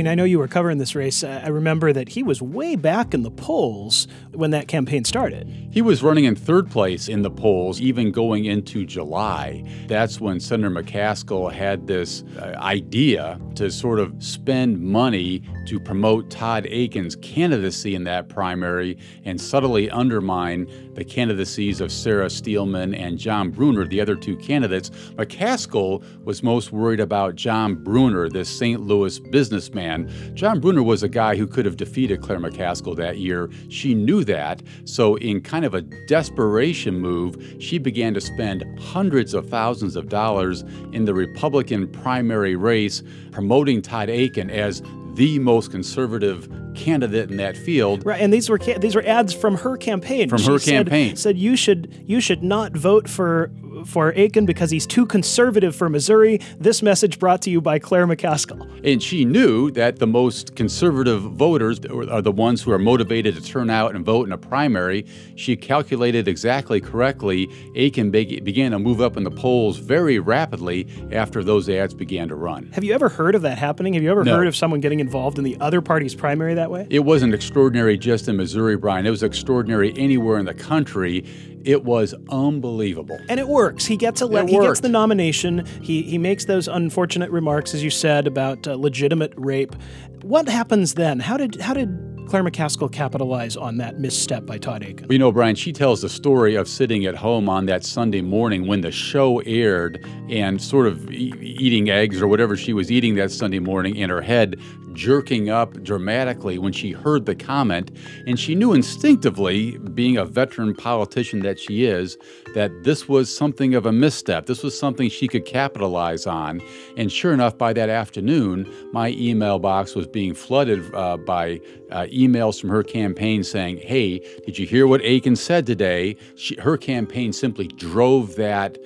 Mean, 0.00 0.10
I 0.10 0.14
know 0.14 0.24
you 0.24 0.38
were 0.38 0.48
covering 0.48 0.78
this 0.78 0.94
race. 0.94 1.22
I 1.22 1.48
remember 1.48 1.92
that 1.92 2.08
he 2.08 2.22
was 2.22 2.40
way 2.40 2.74
back 2.74 3.12
in 3.12 3.22
the 3.22 3.30
polls 3.30 4.08
when 4.32 4.50
that 4.52 4.66
campaign 4.66 5.04
started. 5.04 5.46
He 5.70 5.82
was 5.82 6.02
running 6.02 6.24
in 6.24 6.34
third 6.34 6.70
place 6.70 7.06
in 7.06 7.20
the 7.20 7.30
polls, 7.30 7.82
even 7.82 8.10
going 8.10 8.46
into 8.46 8.86
July. 8.86 9.62
That's 9.88 10.18
when 10.18 10.40
Senator 10.40 10.70
McCaskill 10.70 11.52
had 11.52 11.86
this 11.86 12.24
uh, 12.38 12.54
idea 12.56 13.38
to 13.56 13.70
sort 13.70 13.98
of 13.98 14.14
spend 14.24 14.80
money 14.80 15.42
to 15.66 15.78
promote 15.78 16.30
Todd 16.30 16.66
Akin's 16.66 17.16
candidacy 17.16 17.94
in 17.94 18.04
that 18.04 18.30
primary 18.30 18.96
and 19.26 19.38
subtly 19.38 19.90
undermine 19.90 20.66
the 21.00 21.04
candidacies 21.06 21.80
of 21.80 21.90
Sarah 21.90 22.28
Steelman 22.28 22.94
and 22.94 23.16
John 23.16 23.50
Brunner, 23.50 23.86
the 23.86 24.02
other 24.02 24.14
two 24.14 24.36
candidates. 24.36 24.90
McCaskill 25.16 26.04
was 26.26 26.42
most 26.42 26.72
worried 26.72 27.00
about 27.00 27.36
John 27.36 27.74
Brunner, 27.74 28.28
this 28.28 28.50
St. 28.50 28.82
Louis 28.82 29.18
businessman. 29.18 30.12
John 30.34 30.60
Brunner 30.60 30.82
was 30.82 31.02
a 31.02 31.08
guy 31.08 31.36
who 31.36 31.46
could 31.46 31.64
have 31.64 31.78
defeated 31.78 32.20
Claire 32.20 32.38
McCaskill 32.38 32.94
that 32.96 33.16
year. 33.16 33.48
She 33.70 33.94
knew 33.94 34.24
that. 34.24 34.62
So, 34.84 35.16
in 35.16 35.40
kind 35.40 35.64
of 35.64 35.72
a 35.72 35.80
desperation 35.80 36.98
move, 36.98 37.56
she 37.58 37.78
began 37.78 38.12
to 38.12 38.20
spend 38.20 38.62
hundreds 38.78 39.32
of 39.32 39.48
thousands 39.48 39.96
of 39.96 40.10
dollars 40.10 40.64
in 40.92 41.06
the 41.06 41.14
Republican 41.14 41.88
primary 41.88 42.56
race, 42.56 43.02
promoting 43.30 43.80
Todd 43.80 44.10
Akin 44.10 44.50
as 44.50 44.82
the 45.14 45.38
most 45.38 45.70
conservative 45.70 46.46
candidate 46.74 47.30
in 47.30 47.36
that 47.38 47.56
field. 47.56 48.04
Right, 48.04 48.20
and 48.20 48.32
these 48.32 48.48
were 48.48 48.58
ca- 48.58 48.78
these 48.78 48.94
were 48.94 49.04
ads 49.04 49.32
from 49.32 49.56
her 49.56 49.76
campaign. 49.76 50.28
From 50.28 50.38
she 50.38 50.50
her 50.50 50.58
said, 50.58 50.86
campaign, 50.86 51.16
said 51.16 51.38
you 51.38 51.56
should 51.56 52.02
you 52.06 52.20
should 52.20 52.42
not 52.42 52.72
vote 52.72 53.08
for 53.08 53.50
for 53.84 54.10
Akin 54.10 54.46
because 54.46 54.70
he's 54.70 54.86
too 54.86 55.06
conservative 55.06 55.74
for 55.74 55.88
Missouri. 55.88 56.40
This 56.58 56.82
message 56.82 57.18
brought 57.18 57.42
to 57.42 57.50
you 57.50 57.60
by 57.60 57.78
Claire 57.78 58.06
McCaskill. 58.06 58.68
And 58.84 59.02
she 59.02 59.24
knew 59.24 59.70
that 59.72 59.98
the 59.98 60.06
most 60.06 60.56
conservative 60.56 61.22
voters 61.22 61.80
are 61.86 62.22
the 62.22 62.32
ones 62.32 62.62
who 62.62 62.72
are 62.72 62.78
motivated 62.78 63.34
to 63.34 63.42
turn 63.42 63.70
out 63.70 63.94
and 63.94 64.04
vote 64.04 64.26
in 64.26 64.32
a 64.32 64.38
primary. 64.38 65.06
She 65.36 65.56
calculated 65.56 66.28
exactly 66.28 66.80
correctly. 66.80 67.48
Akin 67.76 68.10
began 68.10 68.72
to 68.72 68.78
move 68.78 69.00
up 69.00 69.16
in 69.16 69.24
the 69.24 69.30
polls 69.30 69.78
very 69.78 70.18
rapidly 70.18 70.86
after 71.12 71.42
those 71.42 71.68
ads 71.68 71.94
began 71.94 72.28
to 72.28 72.34
run. 72.34 72.70
Have 72.72 72.84
you 72.84 72.94
ever 72.94 73.08
heard 73.08 73.34
of 73.34 73.42
that 73.42 73.58
happening? 73.58 73.94
Have 73.94 74.02
you 74.02 74.10
ever 74.10 74.24
no. 74.24 74.36
heard 74.36 74.46
of 74.46 74.56
someone 74.56 74.80
getting 74.80 75.00
involved 75.00 75.38
in 75.38 75.44
the 75.44 75.56
other 75.60 75.80
party's 75.80 76.14
primary 76.14 76.54
that 76.54 76.70
way? 76.70 76.86
It 76.90 77.00
wasn't 77.00 77.34
extraordinary 77.34 77.98
just 77.98 78.28
in 78.28 78.36
Missouri, 78.36 78.76
Brian. 78.76 79.06
It 79.06 79.10
was 79.10 79.22
extraordinary 79.22 79.92
anywhere 79.96 80.38
in 80.38 80.46
the 80.46 80.54
country. 80.54 81.24
It 81.64 81.84
was 81.84 82.14
unbelievable. 82.30 83.18
And 83.28 83.38
it 83.38 83.48
works. 83.48 83.86
He 83.86 83.96
gets 83.96 84.20
a 84.20 84.26
le- 84.26 84.46
he 84.46 84.58
gets 84.58 84.80
the 84.80 84.88
nomination. 84.88 85.66
He 85.82 86.02
he 86.02 86.18
makes 86.18 86.44
those 86.46 86.68
unfortunate 86.68 87.30
remarks 87.30 87.74
as 87.74 87.82
you 87.82 87.90
said 87.90 88.26
about 88.26 88.66
uh, 88.66 88.74
legitimate 88.74 89.32
rape. 89.36 89.74
What 90.22 90.48
happens 90.48 90.94
then? 90.94 91.20
How 91.20 91.36
did 91.36 91.60
how 91.60 91.74
did 91.74 92.06
Claire 92.28 92.44
McCaskill 92.44 92.92
capitalize 92.92 93.56
on 93.56 93.78
that 93.78 93.98
misstep 93.98 94.46
by 94.46 94.56
Todd 94.56 94.84
Akin? 94.84 95.10
You 95.10 95.18
know, 95.18 95.32
Brian, 95.32 95.56
she 95.56 95.72
tells 95.72 96.00
the 96.00 96.08
story 96.08 96.54
of 96.54 96.68
sitting 96.68 97.04
at 97.04 97.16
home 97.16 97.48
on 97.48 97.66
that 97.66 97.84
Sunday 97.84 98.20
morning 98.20 98.68
when 98.68 98.82
the 98.82 98.92
show 98.92 99.40
aired 99.40 100.06
and 100.28 100.62
sort 100.62 100.86
of 100.86 101.10
e- 101.10 101.34
eating 101.40 101.90
eggs 101.90 102.22
or 102.22 102.28
whatever 102.28 102.56
she 102.56 102.72
was 102.72 102.90
eating 102.90 103.16
that 103.16 103.32
Sunday 103.32 103.58
morning, 103.58 104.00
and 104.00 104.12
her 104.12 104.20
head 104.22 104.60
jerking 105.00 105.48
up 105.48 105.82
dramatically 105.82 106.58
when 106.58 106.74
she 106.74 106.92
heard 106.92 107.24
the 107.24 107.34
comment. 107.34 107.90
And 108.26 108.38
she 108.38 108.54
knew 108.54 108.74
instinctively, 108.74 109.78
being 109.78 110.18
a 110.18 110.26
veteran 110.26 110.74
politician 110.74 111.40
that 111.40 111.58
she 111.58 111.86
is, 111.86 112.18
that 112.54 112.84
this 112.84 113.08
was 113.08 113.34
something 113.34 113.74
of 113.74 113.86
a 113.86 113.92
misstep. 113.92 114.44
This 114.44 114.62
was 114.62 114.78
something 114.78 115.08
she 115.08 115.26
could 115.26 115.46
capitalize 115.46 116.26
on. 116.26 116.60
And 116.98 117.10
sure 117.10 117.32
enough, 117.32 117.56
by 117.56 117.72
that 117.72 117.88
afternoon, 117.88 118.70
my 118.92 119.12
email 119.12 119.58
box 119.58 119.94
was 119.94 120.06
being 120.06 120.34
flooded 120.34 120.94
uh, 120.94 121.16
by 121.16 121.62
uh, 121.90 122.06
emails 122.12 122.60
from 122.60 122.68
her 122.68 122.82
campaign 122.82 123.42
saying, 123.42 123.78
Hey, 123.78 124.18
did 124.44 124.58
you 124.58 124.66
hear 124.66 124.86
what 124.86 125.00
Akin 125.02 125.34
said 125.34 125.64
today? 125.64 126.14
She, 126.34 126.56
her 126.56 126.76
campaign 126.76 127.32
simply 127.32 127.68
drove 127.68 128.36
that 128.36 128.76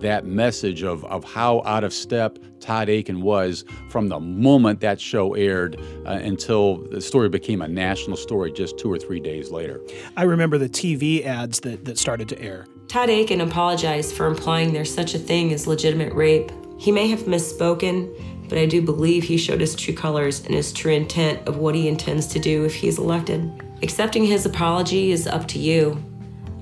that 0.00 0.24
message 0.24 0.82
of, 0.82 1.04
of 1.04 1.24
how 1.24 1.62
out 1.64 1.84
of 1.84 1.92
step 1.92 2.38
Todd 2.60 2.88
Akin 2.88 3.20
was 3.20 3.64
from 3.90 4.08
the 4.08 4.18
moment 4.18 4.80
that 4.80 5.00
show 5.00 5.34
aired 5.34 5.80
uh, 6.04 6.10
until 6.10 6.76
the 6.88 7.00
story 7.00 7.28
became 7.28 7.62
a 7.62 7.68
national 7.68 8.16
story 8.16 8.52
just 8.52 8.78
two 8.78 8.90
or 8.90 8.98
three 8.98 9.20
days 9.20 9.50
later. 9.50 9.80
I 10.16 10.24
remember 10.24 10.58
the 10.58 10.68
TV 10.68 11.24
ads 11.24 11.60
that, 11.60 11.84
that 11.84 11.98
started 11.98 12.28
to 12.30 12.40
air. 12.40 12.66
Todd 12.88 13.10
Akin 13.10 13.40
apologized 13.40 14.14
for 14.14 14.26
implying 14.26 14.72
there's 14.72 14.92
such 14.92 15.14
a 15.14 15.18
thing 15.18 15.52
as 15.52 15.66
legitimate 15.66 16.12
rape. 16.14 16.50
He 16.78 16.92
may 16.92 17.08
have 17.08 17.20
misspoken, 17.20 18.12
but 18.48 18.58
I 18.58 18.66
do 18.66 18.80
believe 18.80 19.24
he 19.24 19.36
showed 19.36 19.60
his 19.60 19.74
true 19.74 19.94
colors 19.94 20.44
and 20.44 20.54
his 20.54 20.72
true 20.72 20.92
intent 20.92 21.46
of 21.48 21.56
what 21.58 21.74
he 21.74 21.88
intends 21.88 22.26
to 22.28 22.38
do 22.38 22.64
if 22.64 22.74
he's 22.74 22.98
elected. 22.98 23.50
Accepting 23.82 24.24
his 24.24 24.46
apology 24.46 25.10
is 25.10 25.26
up 25.26 25.48
to 25.48 25.58
you. 25.58 26.02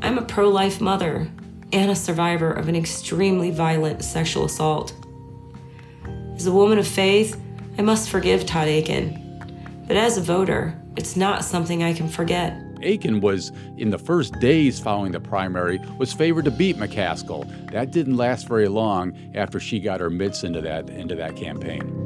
I'm 0.02 0.18
a 0.18 0.22
pro 0.22 0.48
life 0.48 0.80
mother 0.80 1.30
and 1.74 1.90
a 1.90 1.96
survivor 1.96 2.52
of 2.52 2.68
an 2.68 2.76
extremely 2.76 3.50
violent 3.50 4.04
sexual 4.04 4.44
assault. 4.44 4.94
As 6.36 6.46
a 6.46 6.52
woman 6.52 6.78
of 6.78 6.86
faith, 6.86 7.40
I 7.76 7.82
must 7.82 8.08
forgive 8.08 8.46
Todd 8.46 8.68
Akin. 8.68 9.20
But 9.88 9.96
as 9.96 10.16
a 10.16 10.20
voter, 10.20 10.80
it's 10.96 11.16
not 11.16 11.44
something 11.44 11.82
I 11.82 11.92
can 11.92 12.08
forget. 12.08 12.56
Akin 12.80 13.20
was, 13.20 13.50
in 13.76 13.90
the 13.90 13.98
first 13.98 14.38
days 14.38 14.78
following 14.78 15.10
the 15.10 15.20
primary, 15.20 15.80
was 15.98 16.12
favored 16.12 16.44
to 16.44 16.52
beat 16.52 16.76
McCaskill. 16.76 17.70
That 17.72 17.90
didn't 17.90 18.16
last 18.16 18.46
very 18.46 18.68
long 18.68 19.18
after 19.34 19.58
she 19.58 19.80
got 19.80 20.00
her 20.00 20.10
mitts 20.10 20.44
into 20.44 20.60
that, 20.60 20.88
into 20.90 21.16
that 21.16 21.34
campaign. 21.34 22.04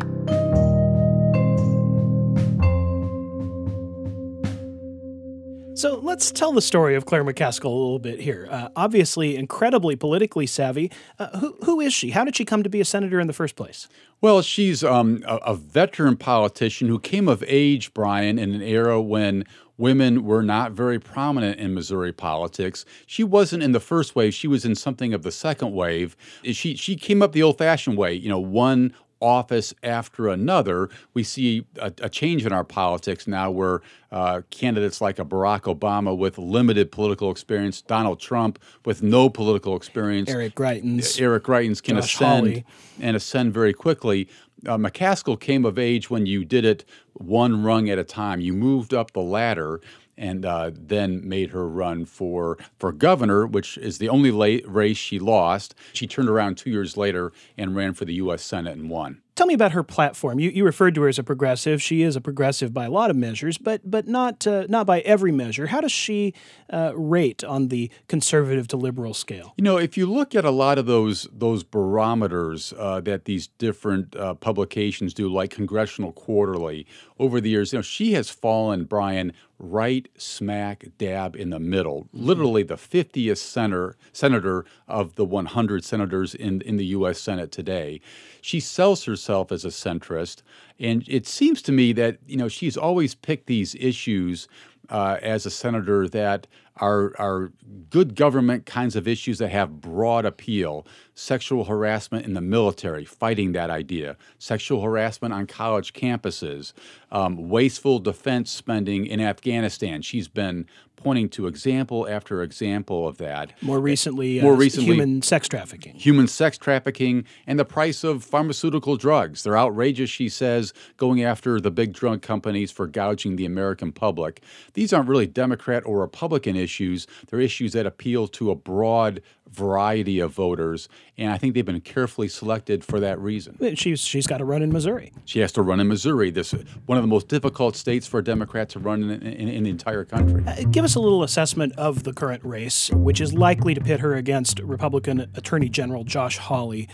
So 5.78 6.00
let's 6.00 6.32
tell 6.32 6.50
the 6.50 6.60
story 6.60 6.96
of 6.96 7.06
Claire 7.06 7.24
McCaskill 7.24 7.66
a 7.66 7.68
little 7.68 8.00
bit 8.00 8.18
here. 8.18 8.48
Uh, 8.50 8.68
obviously, 8.74 9.36
incredibly 9.36 9.94
politically 9.94 10.44
savvy. 10.44 10.90
Uh, 11.20 11.38
who, 11.38 11.56
who 11.64 11.80
is 11.80 11.94
she? 11.94 12.10
How 12.10 12.24
did 12.24 12.34
she 12.34 12.44
come 12.44 12.64
to 12.64 12.68
be 12.68 12.80
a 12.80 12.84
senator 12.84 13.20
in 13.20 13.28
the 13.28 13.32
first 13.32 13.54
place? 13.54 13.86
Well, 14.20 14.42
she's 14.42 14.82
um, 14.82 15.22
a, 15.24 15.36
a 15.36 15.54
veteran 15.54 16.16
politician 16.16 16.88
who 16.88 16.98
came 16.98 17.28
of 17.28 17.44
age, 17.46 17.94
Brian, 17.94 18.40
in 18.40 18.54
an 18.54 18.60
era 18.60 19.00
when 19.00 19.44
women 19.76 20.24
were 20.24 20.42
not 20.42 20.72
very 20.72 20.98
prominent 20.98 21.60
in 21.60 21.74
Missouri 21.74 22.12
politics. 22.12 22.84
She 23.06 23.22
wasn't 23.22 23.62
in 23.62 23.70
the 23.70 23.78
first 23.78 24.16
wave, 24.16 24.34
she 24.34 24.48
was 24.48 24.64
in 24.64 24.74
something 24.74 25.14
of 25.14 25.22
the 25.22 25.30
second 25.30 25.72
wave. 25.74 26.16
She 26.42 26.74
she 26.74 26.96
came 26.96 27.22
up 27.22 27.30
the 27.30 27.44
old-fashioned 27.44 27.96
way, 27.96 28.14
you 28.14 28.28
know, 28.28 28.40
one 28.40 28.92
office 29.20 29.74
after 29.82 30.28
another. 30.28 30.88
We 31.14 31.22
see 31.22 31.66
a, 31.80 31.92
a 32.02 32.08
change 32.08 32.46
in 32.46 32.52
our 32.52 32.64
politics 32.64 33.26
now 33.26 33.50
where 33.50 33.80
uh, 34.10 34.42
candidates 34.50 35.00
like 35.00 35.18
a 35.18 35.24
Barack 35.24 35.62
Obama 35.62 36.16
with 36.16 36.38
limited 36.38 36.90
political 36.92 37.30
experience, 37.30 37.82
Donald 37.82 38.20
Trump 38.20 38.58
with 38.84 39.02
no 39.02 39.28
political 39.28 39.76
experience, 39.76 40.30
Eric 40.30 40.54
Greitens, 40.54 41.20
Eric 41.20 41.44
Greitens 41.44 41.82
can 41.82 41.96
Josh 41.96 42.14
ascend 42.14 42.46
Hawley. 42.46 42.64
and 43.00 43.16
ascend 43.16 43.52
very 43.52 43.72
quickly. 43.72 44.28
Uh, 44.66 44.76
McCaskill 44.76 45.38
came 45.38 45.64
of 45.64 45.78
age 45.78 46.10
when 46.10 46.26
you 46.26 46.44
did 46.44 46.64
it 46.64 46.84
one 47.12 47.62
rung 47.62 47.88
at 47.88 47.98
a 47.98 48.04
time. 48.04 48.40
You 48.40 48.52
moved 48.52 48.92
up 48.92 49.12
the 49.12 49.22
ladder 49.22 49.80
and 50.18 50.44
uh, 50.44 50.70
then 50.74 51.26
made 51.26 51.50
her 51.50 51.68
run 51.68 52.04
for 52.04 52.58
for 52.78 52.92
governor, 52.92 53.46
which 53.46 53.78
is 53.78 53.98
the 53.98 54.08
only 54.08 54.30
race 54.66 54.96
she 54.98 55.18
lost. 55.18 55.74
She 55.92 56.06
turned 56.06 56.28
around 56.28 56.56
two 56.56 56.70
years 56.70 56.96
later 56.96 57.32
and 57.56 57.74
ran 57.74 57.94
for 57.94 58.04
the 58.04 58.14
U.S. 58.14 58.42
Senate 58.42 58.76
and 58.76 58.90
won. 58.90 59.22
Tell 59.38 59.46
me 59.46 59.54
about 59.54 59.70
her 59.70 59.84
platform. 59.84 60.40
You, 60.40 60.50
you 60.50 60.64
referred 60.64 60.96
to 60.96 61.02
her 61.02 61.08
as 61.08 61.16
a 61.16 61.22
progressive. 61.22 61.80
She 61.80 62.02
is 62.02 62.16
a 62.16 62.20
progressive 62.20 62.74
by 62.74 62.86
a 62.86 62.90
lot 62.90 63.08
of 63.08 63.14
measures, 63.14 63.56
but 63.56 63.88
but 63.88 64.08
not 64.08 64.44
uh, 64.48 64.66
not 64.68 64.84
by 64.84 64.98
every 65.02 65.30
measure. 65.30 65.68
How 65.68 65.80
does 65.80 65.92
she 65.92 66.34
uh, 66.72 66.90
rate 66.96 67.44
on 67.44 67.68
the 67.68 67.88
conservative 68.08 68.66
to 68.66 68.76
liberal 68.76 69.14
scale? 69.14 69.54
You 69.56 69.62
know, 69.62 69.76
if 69.76 69.96
you 69.96 70.06
look 70.06 70.34
at 70.34 70.44
a 70.44 70.50
lot 70.50 70.76
of 70.76 70.86
those 70.86 71.28
those 71.32 71.62
barometers 71.62 72.74
uh, 72.76 73.00
that 73.02 73.26
these 73.26 73.46
different 73.46 74.16
uh, 74.16 74.34
publications 74.34 75.14
do, 75.14 75.32
like 75.32 75.50
Congressional 75.50 76.10
Quarterly, 76.10 76.84
over 77.20 77.40
the 77.40 77.50
years, 77.50 77.72
you 77.72 77.78
know, 77.78 77.82
she 77.82 78.14
has 78.14 78.30
fallen, 78.30 78.86
Brian, 78.86 79.32
right 79.58 80.08
smack 80.16 80.84
dab 80.98 81.34
in 81.34 81.50
the 81.50 81.58
middle, 81.58 82.08
literally 82.12 82.62
the 82.62 82.76
50th 82.76 83.38
senator, 83.38 83.96
senator 84.12 84.64
of 84.86 85.16
the 85.16 85.24
100 85.24 85.84
senators 85.84 86.34
in, 86.34 86.60
in 86.62 86.76
the 86.76 86.86
U.S. 86.86 87.20
Senate 87.20 87.50
today. 87.50 88.00
She 88.40 88.60
sells 88.60 89.04
herself 89.04 89.27
as 89.28 89.64
a 89.64 89.68
centrist, 89.68 90.42
and 90.80 91.04
it 91.06 91.26
seems 91.26 91.62
to 91.62 91.72
me 91.72 91.92
that 91.92 92.18
you 92.26 92.36
know 92.36 92.48
she's 92.48 92.76
always 92.76 93.14
picked 93.14 93.46
these 93.46 93.74
issues 93.74 94.48
uh, 94.90 95.18
as 95.22 95.46
a 95.46 95.50
senator 95.50 96.08
that 96.08 96.46
are 96.76 97.12
are 97.18 97.52
good 97.90 98.14
government 98.14 98.64
kinds 98.66 98.96
of 98.96 99.06
issues 99.06 99.38
that 99.38 99.50
have 99.50 99.80
broad 99.80 100.24
appeal. 100.24 100.86
Sexual 101.14 101.64
harassment 101.64 102.24
in 102.24 102.34
the 102.34 102.40
military, 102.40 103.04
fighting 103.04 103.52
that 103.52 103.70
idea. 103.70 104.16
Sexual 104.38 104.82
harassment 104.82 105.34
on 105.34 105.46
college 105.46 105.92
campuses. 105.92 106.72
Um, 107.10 107.48
wasteful 107.48 107.98
defense 107.98 108.50
spending 108.50 109.06
in 109.06 109.20
Afghanistan. 109.20 110.02
She's 110.02 110.28
been 110.28 110.66
pointing 110.98 111.28
to 111.30 111.46
example 111.46 112.06
after 112.08 112.42
example 112.42 113.08
of 113.08 113.16
that. 113.18 113.52
More 113.62 113.80
recently, 113.80 114.40
More 114.42 114.52
uh, 114.52 114.56
recently, 114.56 114.86
human 114.94 115.22
sex 115.22 115.48
trafficking. 115.48 115.94
human 115.94 116.26
sex 116.26 116.58
trafficking 116.58 117.24
and 117.46 117.58
the 117.58 117.64
price 117.64 118.04
of 118.04 118.22
pharmaceutical 118.24 118.96
drugs. 118.96 119.42
They're 119.44 119.56
outrageous, 119.56 120.10
she 120.10 120.28
says, 120.28 120.72
going 120.96 121.22
after 121.22 121.60
the 121.60 121.70
big 121.70 121.92
drug 121.92 122.20
companies 122.20 122.70
for 122.70 122.86
gouging 122.86 123.36
the 123.36 123.46
American 123.46 123.92
public. 123.92 124.42
These 124.74 124.92
aren't 124.92 125.08
really 125.08 125.26
Democrat 125.26 125.82
or 125.86 126.00
Republican 126.00 126.56
issues. 126.56 127.06
They're 127.28 127.40
issues 127.40 127.72
that 127.72 127.86
appeal 127.86 128.26
to 128.28 128.50
a 128.50 128.54
broad 128.54 129.22
variety 129.50 130.20
of 130.20 130.30
voters, 130.30 130.90
and 131.16 131.32
I 131.32 131.38
think 131.38 131.54
they've 131.54 131.64
been 131.64 131.80
carefully 131.80 132.28
selected 132.28 132.84
for 132.84 133.00
that 133.00 133.18
reason. 133.18 133.56
She's 133.76 134.00
she's 134.00 134.26
got 134.26 134.38
to 134.38 134.44
run 134.44 134.60
in 134.62 134.70
Missouri. 134.70 135.10
She 135.24 135.40
has 135.40 135.52
to 135.52 135.62
run 135.62 135.80
in 135.80 135.88
Missouri, 135.88 136.30
this 136.30 136.52
one 136.84 136.98
of 136.98 137.02
the 137.02 137.08
most 137.08 137.28
difficult 137.28 137.74
states 137.74 138.06
for 138.06 138.18
a 138.18 138.24
Democrat 138.24 138.68
to 138.70 138.78
run 138.78 139.02
in, 139.04 139.22
in, 139.22 139.48
in 139.48 139.62
the 139.64 139.70
entire 139.70 140.04
country. 140.04 140.44
Uh, 140.46 140.64
Give 140.70 140.84
us 140.84 140.87
a 140.94 141.00
little 141.00 141.22
assessment 141.22 141.72
of 141.76 142.04
the 142.04 142.12
current 142.12 142.44
race, 142.44 142.90
which 142.90 143.20
is 143.20 143.34
likely 143.34 143.74
to 143.74 143.80
pit 143.80 144.00
her 144.00 144.14
against 144.14 144.60
Republican 144.60 145.30
Attorney 145.34 145.68
General 145.68 146.04
Josh 146.04 146.38
Hawley. 146.38 146.88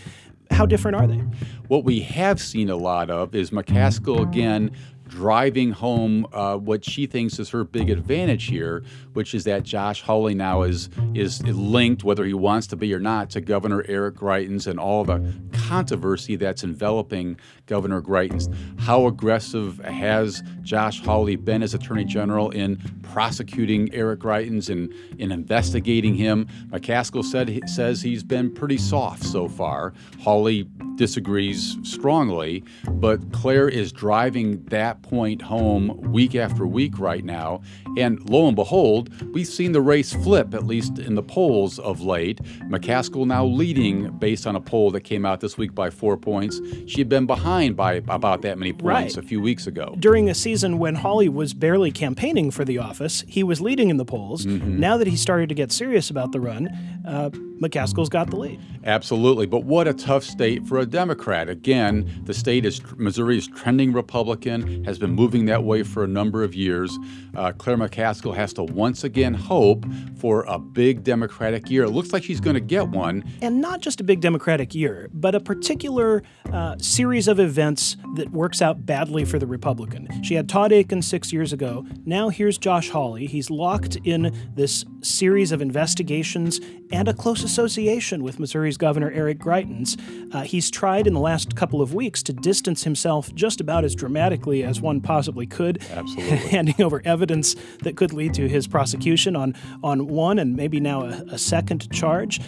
How 0.51 0.65
different 0.65 0.95
are 0.95 1.07
they? 1.07 1.23
What 1.67 1.83
we 1.83 2.01
have 2.01 2.39
seen 2.39 2.69
a 2.69 2.75
lot 2.75 3.09
of 3.09 3.33
is 3.33 3.49
McCaskill 3.49 4.21
again 4.21 4.71
driving 5.07 5.71
home 5.71 6.27
uh, 6.33 6.57
what 6.57 6.83
she 6.83 7.05
thinks 7.05 7.39
is 7.39 7.49
her 7.49 7.63
big 7.63 7.89
advantage 7.89 8.45
here, 8.45 8.83
which 9.13 9.33
is 9.33 9.43
that 9.45 9.63
Josh 9.63 10.01
Hawley 10.01 10.33
now 10.33 10.63
is 10.63 10.89
is 11.13 11.41
linked, 11.43 12.03
whether 12.03 12.25
he 12.25 12.33
wants 12.33 12.67
to 12.67 12.75
be 12.75 12.93
or 12.93 12.99
not, 12.99 13.29
to 13.31 13.41
Governor 13.41 13.85
Eric 13.87 14.15
Greitens 14.15 14.67
and 14.67 14.79
all 14.79 15.03
the 15.03 15.33
controversy 15.53 16.35
that's 16.35 16.63
enveloping 16.63 17.39
Governor 17.65 18.01
Greitens. 18.01 18.53
How 18.79 19.07
aggressive 19.07 19.79
has 19.79 20.43
Josh 20.61 21.01
Hawley 21.01 21.35
been 21.35 21.63
as 21.63 21.73
Attorney 21.73 22.05
General 22.05 22.49
in 22.51 22.77
prosecuting 23.01 23.93
Eric 23.93 24.19
Greitens 24.19 24.69
and 24.69 24.93
in 25.19 25.31
investigating 25.31 26.15
him? 26.15 26.47
McCaskill 26.69 27.23
said 27.23 27.59
says 27.69 28.01
he's 28.01 28.23
been 28.23 28.53
pretty 28.53 28.77
soft 28.77 29.23
so 29.23 29.47
far. 29.47 29.93
Hawley 30.21 30.67
disagrees 30.95 31.77
strongly, 31.83 32.63
but 32.89 33.31
Claire 33.31 33.67
is 33.67 33.91
driving 33.91 34.63
that 34.65 34.94
point 35.01 35.41
home 35.41 35.99
week 36.11 36.35
after 36.35 36.65
week 36.65 36.99
right 36.99 37.23
now. 37.23 37.61
And 37.97 38.27
lo 38.29 38.47
and 38.47 38.55
behold, 38.55 39.09
we've 39.33 39.47
seen 39.47 39.71
the 39.71 39.81
race 39.81 40.13
flip, 40.13 40.53
at 40.53 40.65
least 40.65 40.99
in 40.99 41.15
the 41.15 41.23
polls 41.23 41.79
of 41.79 42.01
late. 42.01 42.39
McCaskill 42.69 43.25
now 43.25 43.45
leading 43.45 44.11
based 44.17 44.45
on 44.47 44.55
a 44.55 44.61
poll 44.61 44.91
that 44.91 45.01
came 45.01 45.25
out 45.25 45.39
this 45.41 45.57
week 45.57 45.73
by 45.75 45.89
four 45.89 46.17
points. 46.17 46.59
She 46.87 46.99
had 46.99 47.09
been 47.09 47.25
behind 47.25 47.75
by 47.75 47.95
about 48.07 48.41
that 48.43 48.57
many 48.57 48.71
points 48.73 48.85
Right. 48.85 49.17
a 49.17 49.21
few 49.21 49.41
weeks 49.41 49.67
ago. 49.67 49.95
During 49.99 50.29
a 50.29 50.33
season 50.35 50.77
when 50.79 50.95
Hawley 50.95 51.29
was 51.29 51.53
barely 51.53 51.91
campaigning 51.91 52.51
for 52.51 52.63
the 52.65 52.77
office, 52.77 53.23
he 53.27 53.43
was 53.43 53.61
leading 53.61 53.89
in 53.89 53.97
the 53.97 54.05
polls. 54.05 54.45
Mm-hmm. 54.45 54.79
Now 54.79 54.97
that 54.97 55.07
he 55.07 55.15
started 55.15 55.49
to 55.49 55.55
get 55.55 55.71
serious 55.71 56.09
about 56.09 56.31
the 56.31 56.39
run, 56.39 56.67
uh, 57.05 57.29
McCaskill's 57.61 58.09
got 58.09 58.29
the 58.29 58.35
lead. 58.35 58.59
Absolutely, 58.83 59.45
but 59.47 59.63
what 59.63 59.87
a 59.87 59.93
tough 59.93 60.23
state 60.23 60.65
for 60.67 60.77
a 60.77 60.85
Democrat. 60.85 61.49
Again, 61.49 62.21
the 62.25 62.33
state 62.33 62.65
is 62.65 62.81
Missouri 62.97 63.37
is 63.37 63.47
trending 63.47 63.93
Republican, 63.93 64.84
has 64.85 64.97
been 64.97 65.11
moving 65.11 65.45
that 65.45 65.63
way 65.63 65.83
for 65.83 66.03
a 66.03 66.07
number 66.07 66.43
of 66.43 66.55
years. 66.55 66.97
Uh, 67.35 67.51
Claire 67.51 67.77
McCaskill 67.77 68.35
has 68.35 68.53
to 68.53 68.63
once 68.63 69.03
again 69.03 69.33
hope 69.33 69.85
for 70.17 70.43
a 70.43 70.57
big 70.57 71.03
Democratic 71.03 71.69
year. 71.69 71.83
It 71.83 71.89
looks 71.89 72.13
like 72.13 72.23
she's 72.23 72.39
going 72.39 72.53
to 72.53 72.61
get 72.61 72.87
one. 72.87 73.23
And 73.41 73.61
not 73.61 73.81
just 73.81 73.99
a 73.99 74.03
big 74.03 74.21
Democratic 74.21 74.73
year, 74.73 75.09
but 75.13 75.35
a 75.35 75.39
particular 75.39 76.23
uh, 76.51 76.77
series 76.77 77.27
of 77.27 77.39
events 77.39 77.97
that 78.15 78.31
works 78.31 78.61
out 78.61 78.85
badly 78.85 79.25
for 79.25 79.39
the 79.39 79.47
Republican. 79.47 80.07
She 80.23 80.35
had 80.35 80.47
Todd 80.47 80.71
Akin 80.71 81.01
six 81.01 81.33
years 81.33 81.51
ago. 81.51 81.85
Now 82.05 82.29
here's 82.29 82.57
Josh 82.57 82.89
Hawley. 82.89 83.25
He's 83.25 83.49
locked 83.49 83.97
in 84.03 84.35
this 84.55 84.85
series 85.01 85.51
of 85.51 85.61
investigations 85.61 86.59
and 86.91 87.07
a 87.07 87.13
close 87.13 87.43
association 87.43 88.23
with 88.23 88.39
Missouri's 88.39 88.77
Governor 88.77 89.11
Eric 89.11 89.39
Greitens. 89.39 89.99
Uh, 90.33 90.41
he's 90.41 90.71
tried 90.71 91.07
in 91.07 91.13
the 91.13 91.19
last 91.19 91.55
couple 91.55 91.81
of 91.81 91.93
weeks 91.93 92.21
to 92.23 92.33
distance 92.33 92.83
himself 92.83 93.33
just 93.33 93.59
about 93.59 93.83
as 93.83 93.95
dramatically 93.95 94.63
as 94.63 94.74
one 94.81 95.01
possibly 95.01 95.45
could, 95.45 95.83
Absolutely. 95.91 96.37
handing 96.49 96.81
over 96.81 97.01
evidence 97.05 97.55
that 97.83 97.95
could 97.95 98.13
lead 98.13 98.33
to 98.35 98.47
his 98.47 98.67
prosecution 98.67 99.35
on, 99.35 99.55
on 99.83 100.07
one 100.07 100.39
and 100.39 100.55
maybe 100.55 100.79
now 100.79 101.03
a, 101.03 101.23
a 101.31 101.37
second 101.37 101.91
charge. 101.91 102.41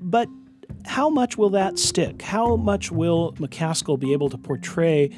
But 0.00 0.28
how 0.84 1.08
much 1.08 1.38
will 1.38 1.50
that 1.50 1.78
stick? 1.78 2.22
How 2.22 2.56
much 2.56 2.90
will 2.90 3.32
McCaskill 3.34 3.98
be 3.98 4.12
able 4.12 4.30
to 4.30 4.38
portray 4.38 5.10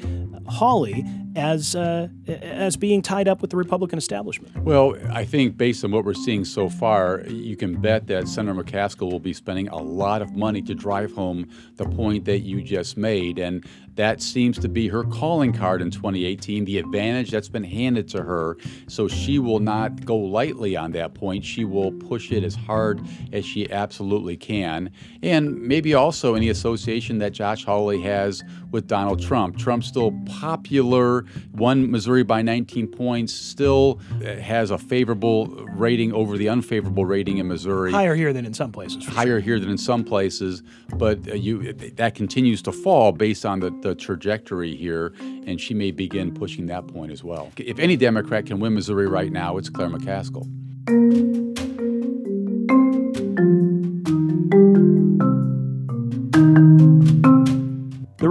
Hawley 0.47 1.05
as 1.35 1.75
uh, 1.75 2.07
as 2.27 2.77
being 2.77 3.01
tied 3.01 3.27
up 3.27 3.41
with 3.41 3.51
the 3.51 3.57
Republican 3.57 3.97
establishment? 3.97 4.55
Well, 4.57 4.95
I 5.11 5.25
think 5.25 5.57
based 5.57 5.83
on 5.83 5.91
what 5.91 6.05
we're 6.05 6.13
seeing 6.13 6.45
so 6.45 6.69
far, 6.69 7.21
you 7.27 7.55
can 7.55 7.79
bet 7.81 8.07
that 8.07 8.27
Senator 8.27 8.63
McCaskill 8.63 9.11
will 9.11 9.19
be 9.19 9.33
spending 9.33 9.67
a 9.69 9.77
lot 9.77 10.21
of 10.21 10.35
money 10.35 10.61
to 10.63 10.73
drive 10.73 11.11
home 11.13 11.49
the 11.75 11.85
point 11.85 12.25
that 12.25 12.39
you 12.39 12.61
just 12.61 12.97
made. 12.97 13.39
And 13.39 13.65
that 13.95 14.21
seems 14.21 14.59
to 14.59 14.67
be 14.67 14.87
her 14.89 15.03
calling 15.03 15.53
card 15.53 15.81
in 15.81 15.89
2018, 15.89 16.65
the 16.65 16.77
advantage 16.77 17.31
that's 17.31 17.47
been 17.47 17.63
handed 17.63 18.07
to 18.09 18.23
her. 18.23 18.57
So 18.87 19.07
she 19.07 19.39
will 19.39 19.59
not 19.59 20.05
go 20.05 20.17
lightly 20.17 20.75
on 20.75 20.91
that 20.91 21.13
point. 21.13 21.45
She 21.45 21.63
will 21.63 21.91
push 21.91 22.31
it 22.31 22.43
as 22.43 22.55
hard 22.55 23.01
as 23.31 23.45
she 23.45 23.71
absolutely 23.71 24.35
can. 24.35 24.91
And 25.23 25.61
maybe 25.61 25.93
also 25.93 26.35
any 26.35 26.49
association 26.49 27.19
that 27.19 27.31
Josh 27.31 27.63
Hawley 27.63 28.01
has 28.01 28.43
with 28.71 28.87
Donald 28.87 29.21
Trump. 29.21 29.57
Trump's 29.57 29.87
still 29.87 30.11
popular 30.25 31.24
won 31.53 31.91
Missouri 31.91 32.23
by 32.23 32.41
19 32.41 32.87
points, 32.87 33.33
still 33.33 33.99
uh, 34.21 34.35
has 34.35 34.71
a 34.71 34.77
favorable 34.77 35.47
rating 35.73 36.13
over 36.13 36.37
the 36.37 36.49
unfavorable 36.49 37.05
rating 37.05 37.37
in 37.37 37.47
Missouri. 37.47 37.91
Higher 37.91 38.15
here 38.15 38.33
than 38.33 38.45
in 38.45 38.53
some 38.53 38.71
places. 38.71 39.05
Higher 39.05 39.39
here 39.39 39.59
than 39.59 39.69
in 39.69 39.77
some 39.77 40.03
places, 40.03 40.63
but 40.95 41.27
uh, 41.29 41.33
you 41.35 41.73
that 41.73 42.15
continues 42.15 42.61
to 42.63 42.71
fall 42.71 43.11
based 43.11 43.45
on 43.45 43.59
the, 43.59 43.71
the 43.81 43.95
trajectory 43.95 44.75
here, 44.75 45.13
and 45.19 45.59
she 45.59 45.73
may 45.73 45.91
begin 45.91 46.33
pushing 46.33 46.65
that 46.67 46.87
point 46.87 47.11
as 47.11 47.23
well. 47.23 47.51
If 47.57 47.79
any 47.79 47.95
Democrat 47.95 48.45
can 48.45 48.59
win 48.59 48.73
Missouri 48.73 49.07
right 49.07 49.31
now, 49.31 49.57
it's 49.57 49.69
Claire 49.69 49.89
McCaskill. 49.89 51.54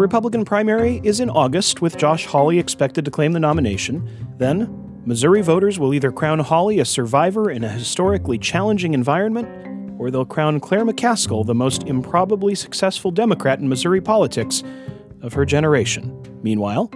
Republican 0.04 0.44
primary 0.44 1.00
is 1.02 1.18
in 1.18 1.30
August, 1.30 1.80
with 1.80 1.96
Josh 1.96 2.26
Hawley 2.26 2.58
expected 2.58 3.06
to 3.06 3.10
claim 3.10 3.32
the 3.32 3.40
nomination. 3.40 4.06
Then, 4.36 5.00
Missouri 5.06 5.40
voters 5.40 5.78
will 5.78 5.94
either 5.94 6.12
crown 6.12 6.40
Hawley 6.40 6.78
a 6.78 6.84
survivor 6.84 7.50
in 7.50 7.64
a 7.64 7.70
historically 7.70 8.36
challenging 8.36 8.92
environment, 8.92 9.48
or 9.98 10.10
they'll 10.10 10.26
crown 10.26 10.60
Claire 10.60 10.84
McCaskill 10.84 11.46
the 11.46 11.54
most 11.54 11.84
improbably 11.84 12.54
successful 12.54 13.10
Democrat 13.10 13.60
in 13.60 13.68
Missouri 13.70 14.02
politics 14.02 14.62
of 15.22 15.32
her 15.32 15.46
generation. 15.46 16.22
Meanwhile, 16.42 16.88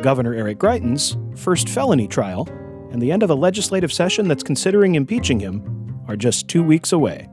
Governor 0.00 0.32
Eric 0.32 0.60
Greitens' 0.60 1.16
first 1.36 1.68
felony 1.68 2.06
trial 2.06 2.48
and 2.92 3.02
the 3.02 3.10
end 3.10 3.24
of 3.24 3.30
a 3.30 3.34
legislative 3.34 3.92
session 3.92 4.28
that's 4.28 4.44
considering 4.44 4.94
impeaching 4.94 5.40
him 5.40 6.04
are 6.06 6.14
just 6.14 6.46
two 6.46 6.62
weeks 6.62 6.92
away. 6.92 7.28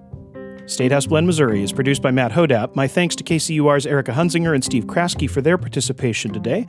Statehouse 0.70 1.08
Blend, 1.08 1.26
Missouri 1.26 1.64
is 1.64 1.72
produced 1.72 2.04
by 2.04 2.12
Matt 2.12 2.32
Hodapp. 2.32 2.76
My 2.76 2.88
thanks 2.88 3.16
to 3.16 3.24
KCUR's 3.24 3.88
Erica 3.88 4.12
Hunzinger 4.12 4.54
and 4.54 4.64
Steve 4.64 4.86
Kraske 4.86 5.28
for 5.28 5.42
their 5.42 5.58
participation 5.58 6.32
today. 6.32 6.68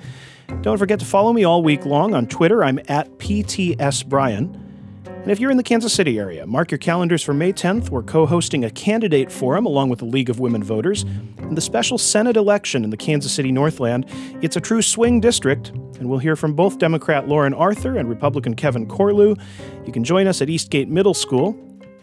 Don't 0.63 0.79
forget 0.79 0.99
to 1.01 1.05
follow 1.05 1.35
me 1.35 1.45
all 1.45 1.63
week 1.63 1.85
long 1.85 2.15
on 2.15 2.27
Twitter. 2.27 2.65
I'm 2.65 2.79
at 2.89 3.11
PTSBryan. 3.19 4.59
And 5.05 5.31
if 5.31 5.39
you're 5.39 5.51
in 5.51 5.59
the 5.59 5.63
Kansas 5.63 5.93
City 5.93 6.19
area, 6.19 6.47
mark 6.47 6.71
your 6.71 6.79
calendars 6.79 7.23
for 7.23 7.35
May 7.35 7.53
10th. 7.53 7.91
We're 7.91 8.03
co 8.03 8.25
hosting 8.25 8.65
a 8.65 8.71
candidate 8.71 9.31
forum 9.31 9.67
along 9.67 9.91
with 9.91 9.99
the 9.99 10.07
League 10.07 10.31
of 10.31 10.41
Women 10.41 10.65
Voters 10.65 11.03
and 11.37 11.55
the 11.55 11.61
special 11.61 11.99
Senate 11.99 12.39
election 12.39 12.85
in 12.85 12.89
the 12.89 12.97
Kansas 12.97 13.35
City 13.35 13.53
Northland. 13.53 14.07
It's 14.41 14.57
a 14.57 14.63
true 14.63 14.81
swing 14.81 15.21
district, 15.21 15.69
and 15.69 16.09
we'll 16.09 16.21
hear 16.21 16.37
from 16.37 16.55
both 16.55 16.79
Democrat 16.79 17.29
Lauren 17.29 17.53
Arthur 17.53 17.99
and 17.99 18.09
Republican 18.09 18.57
Kevin 18.57 18.87
Corlew. 18.87 19.39
You 19.85 19.93
can 19.93 20.05
join 20.05 20.27
us 20.27 20.41
at 20.41 20.49
Eastgate 20.49 20.89
Middle 20.89 21.13
School 21.13 21.55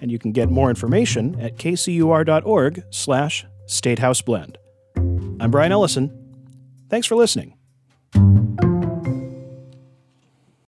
and 0.01 0.11
you 0.11 0.19
can 0.19 0.31
get 0.31 0.49
more 0.49 0.69
information 0.69 1.39
at 1.39 1.57
kcur.org 1.57 2.83
slash 2.89 3.45
statehouseblend. 3.67 4.55
I'm 5.39 5.51
Brian 5.51 5.71
Ellison. 5.71 6.11
Thanks 6.89 7.07
for 7.07 7.15
listening. 7.15 7.56